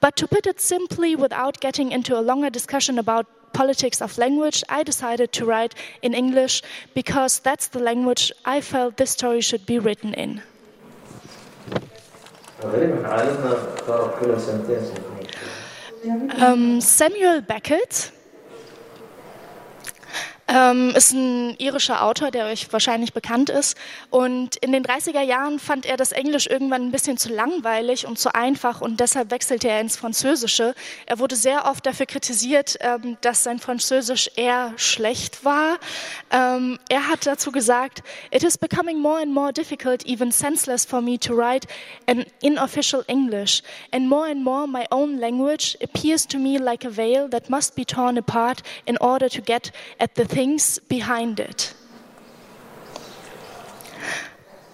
But 0.00 0.16
to 0.16 0.26
put 0.26 0.46
it 0.46 0.60
simply, 0.60 1.14
without 1.14 1.60
getting 1.60 1.92
into 1.92 2.18
a 2.18 2.22
longer 2.22 2.50
discussion 2.50 2.98
about 2.98 3.26
politics 3.52 4.00
of 4.00 4.16
language, 4.16 4.64
I 4.68 4.82
decided 4.82 5.32
to 5.32 5.44
write 5.44 5.74
in 6.02 6.14
English 6.14 6.62
because 6.94 7.40
that's 7.40 7.68
the 7.68 7.80
language 7.80 8.32
I 8.44 8.60
felt 8.60 8.96
this 8.96 9.10
story 9.10 9.40
should 9.42 9.66
be 9.66 9.78
written 9.78 10.14
in. 10.14 10.42
Um, 16.38 16.80
Samuel 16.80 17.40
Beckett 17.42 18.12
ähm, 20.50 20.90
ist 20.96 21.12
ein 21.12 21.54
irischer 21.58 22.02
Autor, 22.04 22.30
der 22.30 22.46
euch 22.46 22.72
wahrscheinlich 22.72 23.12
bekannt 23.12 23.50
ist. 23.50 23.76
Und 24.10 24.56
in 24.56 24.72
den 24.72 24.84
30er 24.84 25.20
Jahren 25.22 25.58
fand 25.58 25.86
er 25.86 25.96
das 25.96 26.12
Englisch 26.12 26.48
irgendwann 26.48 26.82
ein 26.82 26.90
bisschen 26.90 27.16
zu 27.16 27.32
langweilig 27.32 28.06
und 28.06 28.18
zu 28.18 28.34
einfach 28.34 28.80
und 28.80 28.98
deshalb 29.00 29.30
wechselte 29.30 29.68
er 29.68 29.80
ins 29.80 29.96
Französische. 29.96 30.74
Er 31.06 31.18
wurde 31.18 31.36
sehr 31.36 31.66
oft 31.66 31.86
dafür 31.86 32.06
kritisiert, 32.06 32.76
ähm, 32.80 33.16
dass 33.20 33.44
sein 33.44 33.60
Französisch 33.60 34.30
eher 34.34 34.72
schlecht 34.76 35.44
war. 35.44 35.78
Ähm, 36.30 36.78
er 36.88 37.08
hat 37.08 37.26
dazu 37.26 37.52
gesagt, 37.52 38.02
It 38.32 38.42
is 38.42 38.58
becoming 38.58 38.98
more 38.98 39.20
and 39.20 39.32
more 39.32 39.52
difficult, 39.52 40.04
even 40.04 40.32
senseless 40.32 40.84
for 40.84 41.00
me 41.00 41.18
to 41.18 41.34
write 41.34 41.68
an 42.06 42.24
inofficial 42.42 43.04
English. 43.06 43.62
And 43.92 44.08
more 44.08 44.26
and 44.26 44.42
more 44.42 44.66
my 44.66 44.86
own 44.90 45.18
language 45.18 45.76
appears 45.82 46.26
to 46.26 46.38
me 46.38 46.58
like 46.58 46.84
a 46.84 46.90
veil 46.90 47.28
that 47.28 47.48
must 47.48 47.76
be 47.76 47.84
torn 47.84 48.18
apart 48.18 48.62
in 48.86 48.96
order 48.98 49.28
to 49.28 49.40
get 49.40 49.70
at 50.00 50.14
the 50.16 50.24
thing 50.24 50.39
things 50.40 50.80
behind 50.88 51.38
it. 51.38 51.74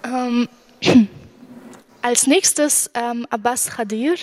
Ähm, 0.04 0.48
als 2.02 2.28
nächstes 2.28 2.88
ähm, 2.94 3.26
Abbas 3.30 3.70
Khadir. 3.70 4.14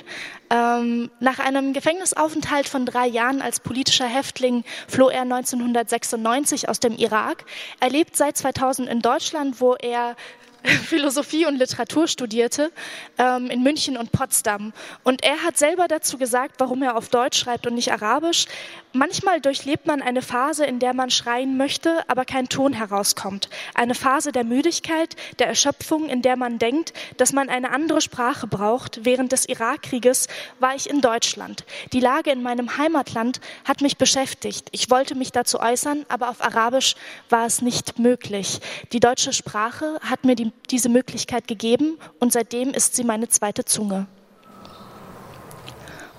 Ähm, 0.50 1.12
nach 1.20 1.40
einem 1.40 1.74
Gefängnisaufenthalt 1.74 2.70
von 2.70 2.86
drei 2.86 3.08
Jahren 3.08 3.42
als 3.42 3.60
politischer 3.60 4.08
Häftling 4.08 4.64
floh 4.88 5.10
er 5.10 5.24
1996 5.24 6.70
aus 6.70 6.80
dem 6.80 6.96
Irak. 6.96 7.44
Er 7.82 7.90
lebt 7.90 8.16
seit 8.16 8.38
2000 8.38 8.88
in 8.88 9.02
Deutschland, 9.02 9.60
wo 9.60 9.74
er 9.74 10.16
Philosophie 10.86 11.46
und 11.46 11.58
Literatur 11.58 12.08
studierte 12.08 12.72
ähm, 13.18 13.50
in 13.50 13.64
München 13.64 13.98
und 13.98 14.12
Potsdam. 14.12 14.72
Und 15.04 15.24
er 15.24 15.44
hat 15.44 15.58
selber 15.58 15.88
dazu 15.88 16.18
gesagt, 16.18 16.56
warum 16.60 16.84
er 16.84 16.96
auf 16.96 17.10
Deutsch 17.10 17.38
schreibt 17.38 17.68
und 17.68 17.76
nicht 17.76 17.92
Arabisch. 17.92 18.46
Manchmal 18.94 19.42
durchlebt 19.42 19.88
man 19.88 20.02
eine 20.02 20.22
Phase, 20.22 20.66
in 20.66 20.80
der 20.80 20.94
man 20.94 21.10
schreien 21.10 21.58
möchte, 21.58 22.08
aber 22.08 22.26
kein 22.26 22.48
Ton 22.48 22.74
herauskommt. 22.74 23.50
Eine 23.74 23.96
Phase 23.96 24.32
der 24.32 24.44
Müdigkeit, 24.44 25.16
der 25.40 25.48
Erschöpfung, 25.48 26.08
in 26.08 26.22
der 26.22 26.38
man 26.38 26.60
denkt, 26.60 26.94
dass 27.18 27.34
man 27.34 27.50
eine 27.50 27.72
andere 27.72 28.02
Sprache 28.02 28.48
braucht. 28.48 29.04
Während 29.04 29.32
des 29.32 29.50
Irakkrieges 29.50 30.28
war 30.60 30.76
ich 30.76 30.90
in 30.90 31.02
Deutschland. 31.02 31.66
Die 31.92 32.00
Lage 32.00 32.32
in 32.32 32.44
meinem 32.44 32.78
Heimatland 32.78 33.42
hat 33.66 33.82
mich 33.82 33.98
beschäftigt. 33.98 34.70
Ich 34.72 34.90
wollte 34.90 35.16
mich 35.16 35.32
dazu 35.32 35.60
äußern, 35.60 36.06
aber 36.08 36.30
auf 36.30 36.44
Arabisch 36.44 36.96
war 37.30 37.48
es 37.48 37.62
nicht 37.62 38.00
möglich. 38.00 38.62
Die 38.92 39.00
deutsche 39.00 39.34
Sprache 39.34 40.00
hat 40.04 40.24
mir 40.24 40.36
die 40.36 40.53
diese 40.70 40.90
Möglichkeit 40.90 41.48
gegeben 41.48 41.98
und 42.20 42.34
seitdem 42.34 42.70
ist 42.70 42.96
sie 42.96 43.04
meine 43.04 43.28
zweite 43.28 43.66
Zunge. 43.66 44.08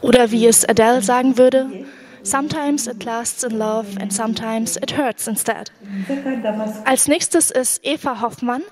Oder 0.00 0.30
wie 0.30 0.46
es 0.46 0.68
Adele 0.68 1.02
sagen 1.02 1.38
würde, 1.38 1.86
Sometimes 2.24 2.86
it 2.86 3.04
lasts 3.04 3.44
in 3.44 3.58
love 3.58 4.00
and 4.00 4.10
sometimes 4.10 4.78
it 4.78 4.96
hurts 4.96 5.28
instead. 5.28 5.70
Als 6.86 7.06
nächstes 7.06 7.50
ist 7.50 7.84
Eva 7.84 8.22
Hoffmann. 8.22 8.62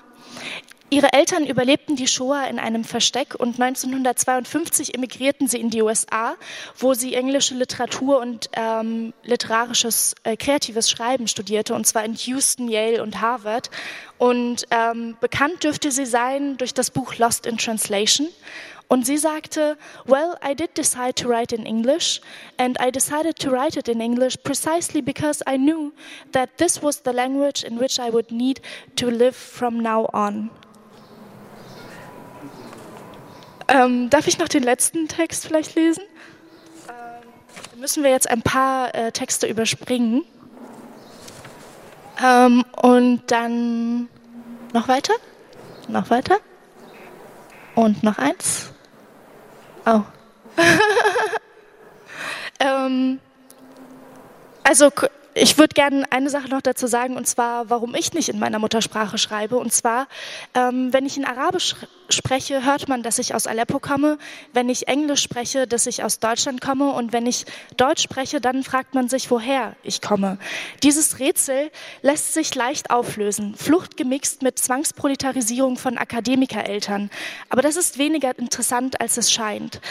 Ihre 0.93 1.11
Eltern 1.11 1.47
überlebten 1.47 1.95
die 1.95 2.05
Shoah 2.05 2.45
in 2.47 2.59
einem 2.59 2.83
Versteck 2.83 3.33
und 3.33 3.59
1952 3.59 4.93
emigrierten 4.93 5.47
sie 5.47 5.59
in 5.59 5.71
die 5.71 5.81
USA, 5.81 6.35
wo 6.77 6.93
sie 6.93 7.15
englische 7.15 7.55
Literatur 7.55 8.19
und 8.19 8.51
ähm, 8.53 9.11
literarisches, 9.23 10.13
äh, 10.23 10.37
kreatives 10.37 10.91
Schreiben 10.91 11.27
studierte, 11.27 11.73
und 11.73 11.87
zwar 11.87 12.05
in 12.05 12.13
Houston, 12.13 12.67
Yale 12.67 13.01
und 13.01 13.21
Harvard. 13.21 13.71
Und 14.19 14.67
ähm, 14.69 15.17
bekannt 15.19 15.63
dürfte 15.63 15.89
sie 15.89 16.05
sein 16.05 16.57
durch 16.57 16.75
das 16.75 16.91
Buch 16.91 17.17
Lost 17.17 17.47
in 17.47 17.57
Translation. 17.57 18.27
Und 18.87 19.07
sie 19.07 19.17
sagte, 19.17 19.79
well, 20.05 20.35
I 20.47 20.53
did 20.53 20.77
decide 20.77 21.15
to 21.15 21.27
write 21.27 21.55
in 21.55 21.65
English, 21.65 22.21
and 22.59 22.77
I 22.79 22.91
decided 22.91 23.39
to 23.39 23.49
write 23.49 23.79
it 23.79 23.87
in 23.87 23.99
English 23.99 24.37
precisely 24.43 25.01
because 25.01 25.43
I 25.47 25.57
knew 25.57 25.91
that 26.33 26.51
this 26.59 26.83
was 26.83 27.01
the 27.03 27.13
language 27.13 27.63
in 27.63 27.79
which 27.79 27.99
I 27.99 28.11
would 28.13 28.29
need 28.29 28.61
to 28.97 29.09
live 29.09 29.35
from 29.35 29.81
now 29.81 30.07
on. 30.13 30.51
Ähm, 33.67 34.09
darf 34.09 34.27
ich 34.27 34.37
noch 34.37 34.47
den 34.47 34.63
letzten 34.63 35.07
Text 35.07 35.47
vielleicht 35.47 35.75
lesen? 35.75 36.03
Ähm, 36.89 37.79
müssen 37.79 38.03
wir 38.03 38.11
jetzt 38.11 38.29
ein 38.29 38.41
paar 38.41 38.93
äh, 38.93 39.11
Texte 39.11 39.47
überspringen. 39.47 40.23
Ähm, 42.23 42.63
und 42.81 43.23
dann 43.27 44.09
noch 44.73 44.87
weiter? 44.87 45.13
Noch 45.87 46.09
weiter? 46.09 46.37
Und 47.75 48.03
noch 48.03 48.17
eins? 48.17 48.71
Oh. 49.85 50.01
ähm, 52.59 53.19
also 54.63 54.91
ich 55.35 55.57
würde 55.57 55.73
gerne 55.73 56.05
eine 56.11 56.29
Sache 56.29 56.47
noch 56.47 56.61
dazu 56.61 56.87
sagen, 56.87 57.17
und 57.17 57.27
zwar, 57.27 57.69
warum 57.69 57.95
ich 57.95 58.13
nicht 58.13 58.29
in 58.29 58.39
meiner 58.39 58.59
Muttersprache 58.59 59.17
schreibe. 59.17 59.57
Und 59.57 59.73
zwar, 59.73 60.07
ähm, 60.53 60.93
wenn 60.93 61.05
ich 61.05 61.17
in 61.17 61.25
Arabisch 61.25 61.75
spreche, 62.09 62.63
hört 62.65 62.87
man, 62.87 63.01
dass 63.01 63.17
ich 63.17 63.33
aus 63.33 63.47
Aleppo 63.47 63.79
komme. 63.79 64.17
Wenn 64.53 64.69
ich 64.69 64.87
Englisch 64.87 65.23
spreche, 65.23 65.67
dass 65.67 65.87
ich 65.87 66.03
aus 66.03 66.19
Deutschland 66.19 66.61
komme. 66.61 66.91
Und 66.91 67.13
wenn 67.13 67.25
ich 67.25 67.45
Deutsch 67.77 68.03
spreche, 68.03 68.41
dann 68.41 68.63
fragt 68.63 68.93
man 68.93 69.09
sich, 69.09 69.31
woher 69.31 69.75
ich 69.81 70.01
komme. 70.01 70.37
Dieses 70.83 71.19
Rätsel 71.19 71.71
lässt 72.01 72.33
sich 72.33 72.53
leicht 72.53 72.91
auflösen. 72.91 73.55
Flucht 73.55 73.97
gemixt 73.97 74.43
mit 74.43 74.59
Zwangsproletarisierung 74.59 75.77
von 75.77 75.97
Akademikereltern. 75.97 77.09
Aber 77.49 77.61
das 77.61 77.75
ist 77.75 77.97
weniger 77.97 78.37
interessant, 78.37 79.01
als 79.01 79.17
es 79.17 79.31
scheint. 79.31 79.81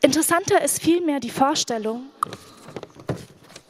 Interessanter 0.00 0.62
ist 0.62 0.82
vielmehr 0.82 1.20
die 1.20 1.30
Vorstellung, 1.30 2.06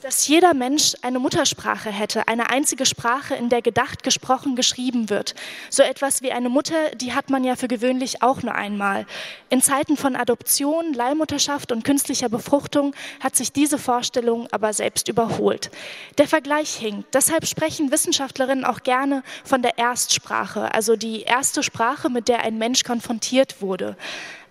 dass 0.09 0.27
jeder 0.27 0.55
Mensch 0.55 0.95
eine 1.03 1.19
Muttersprache 1.19 1.91
hätte, 1.91 2.29
eine 2.29 2.49
einzige 2.49 2.87
Sprache, 2.87 3.35
in 3.35 3.51
der 3.51 3.61
gedacht, 3.61 4.03
gesprochen, 4.03 4.57
geschrieben 4.57 5.11
wird. 5.11 5.35
So 5.69 5.83
etwas 5.83 6.23
wie 6.23 6.33
eine 6.33 6.49
Mutter, 6.49 6.93
die 6.95 7.13
hat 7.13 7.29
man 7.29 7.45
ja 7.45 7.57
für 7.57 7.69
gewöhnlich 7.69 8.23
auch 8.23 8.43
nur 8.43 8.55
einmal. 8.55 9.05
In 9.51 9.61
Zeiten 9.61 9.99
von 9.99 10.17
Adoption, 10.17 10.95
Leihmutterschaft 10.95 11.73
und 11.73 11.85
künstlicher 11.85 12.31
Befruchtung 12.31 12.95
hat 13.21 13.37
sich 13.37 13.53
diese 13.53 13.77
Vorstellung 13.77 14.49
aber 14.51 14.73
selbst 14.73 15.09
überholt. 15.09 15.71
Der 16.17 16.27
Vergleich 16.27 16.75
hinkt. 16.75 17.15
Deshalb 17.15 17.47
sprechen 17.47 17.93
Wissenschaftlerinnen 17.93 18.65
auch 18.65 18.85
gerne 18.85 19.23
von 19.45 19.61
der 19.61 19.77
Erstsprache, 19.77 20.73
also 20.73 20.97
die 20.97 21.21
erste 21.21 21.63
Sprache, 21.63 22.09
mit 22.09 22.29
der 22.29 22.45
ein 22.45 22.57
Mensch 22.57 22.83
konfrontiert 22.83 23.61
wurde. 23.61 23.95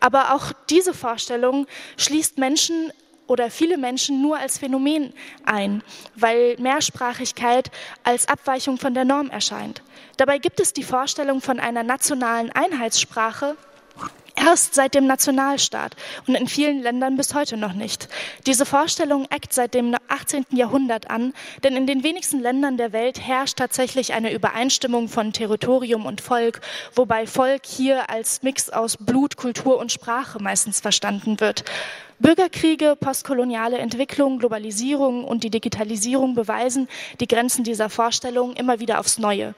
Aber 0.02 0.36
auch 0.36 0.54
diese 0.70 0.94
Vorstellung 0.94 1.66
schließt 1.98 2.38
Menschen 2.38 2.92
oder 3.28 3.52
viele 3.52 3.78
Menschen 3.78 4.22
nur 4.22 4.38
als 4.38 4.58
Phänomen 4.58 5.14
ein, 5.46 5.84
weil 6.16 6.56
Mehrsprachigkeit 6.60 7.70
als 8.04 8.28
Abweichung 8.28 8.78
von 8.78 8.94
der 8.94 9.06
Norm 9.06 9.30
erscheint. 9.30 9.84
Dabei 10.18 10.40
gibt 10.40 10.60
es 10.60 10.74
die 10.74 10.84
Vorstellung 10.84 11.42
von 11.42 11.60
einer 11.60 11.84
nationalen 11.84 12.52
Einheitssprache, 12.52 13.56
Erst 14.40 14.76
seit 14.76 14.94
dem 14.94 15.08
Nationalstaat 15.08 15.96
und 16.28 16.36
in 16.36 16.48
vielen 16.48 16.84
Ländern 16.84 17.18
bis 17.18 17.34
heute 17.34 17.58
noch 17.58 17.74
nicht. 17.74 18.08
Diese 18.46 18.68
Vorstellung 18.68 19.26
eckt 19.32 19.52
seit 19.52 19.74
dem 19.74 19.96
18. 20.10 20.46
Jahrhundert 20.52 21.10
an, 21.10 21.34
denn 21.64 21.76
in 21.76 21.88
den 21.88 22.04
wenigsten 22.04 22.40
Ländern 22.40 22.78
der 22.78 22.94
Welt 22.94 23.20
herrscht 23.20 23.58
tatsächlich 23.58 24.14
eine 24.14 24.32
Übereinstimmung 24.32 25.10
von 25.10 25.34
Territorium 25.34 26.06
und 26.06 26.22
Volk, 26.22 26.62
wobei 26.94 27.26
Volk 27.26 27.66
hier 27.66 28.12
als 28.12 28.44
Mix 28.44 28.70
aus 28.70 28.98
Blut, 28.98 29.38
Kultur 29.38 29.80
und 29.80 29.92
Sprache 29.92 30.40
meistens 30.40 30.82
verstanden 30.82 31.40
wird. 31.40 31.64
Bürgerkriege, 32.20 32.96
postkoloniale 33.00 33.78
Entwicklung, 33.78 34.40
Globalisierung 34.40 35.24
und 35.24 35.44
die 35.44 35.50
Digitalisierung 35.50 36.34
beweisen 36.34 36.88
die 37.20 37.28
Grenzen 37.28 37.64
dieser 37.64 37.90
Vorstellung 37.90 38.54
immer 38.54 38.80
wieder 38.80 39.00
aufs 39.00 39.20
Neue. 39.20 39.54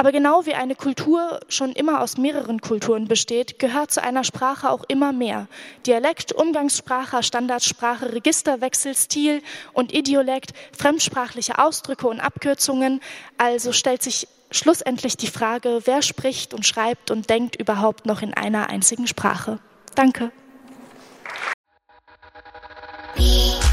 Aber 0.00 0.12
genau 0.12 0.46
wie 0.46 0.54
eine 0.54 0.76
Kultur 0.76 1.40
schon 1.48 1.72
immer 1.72 2.00
aus 2.00 2.16
mehreren 2.16 2.62
Kulturen 2.62 3.06
besteht, 3.06 3.58
gehört 3.58 3.90
zu 3.90 4.02
einer 4.02 4.24
Sprache 4.24 4.70
auch 4.70 4.84
immer 4.88 5.12
mehr. 5.12 5.46
Dialekt, 5.84 6.32
Umgangssprache, 6.32 7.22
Standardsprache, 7.22 8.14
Registerwechsel, 8.14 8.94
Stil 8.94 9.42
und 9.74 9.92
Idiolekt, 9.92 10.52
fremdsprachliche 10.72 11.58
Ausdrücke 11.58 12.08
und 12.08 12.18
Abkürzungen. 12.18 13.02
Also 13.36 13.72
stellt 13.72 14.02
sich 14.02 14.26
schlussendlich 14.50 15.18
die 15.18 15.26
Frage, 15.26 15.80
wer 15.84 16.00
spricht 16.00 16.54
und 16.54 16.64
schreibt 16.64 17.10
und 17.10 17.28
denkt 17.28 17.56
überhaupt 17.56 18.06
noch 18.06 18.22
in 18.22 18.32
einer 18.32 18.70
einzigen 18.70 19.06
Sprache. 19.06 19.58
Danke. 19.96 20.32
Beep. 23.16 23.69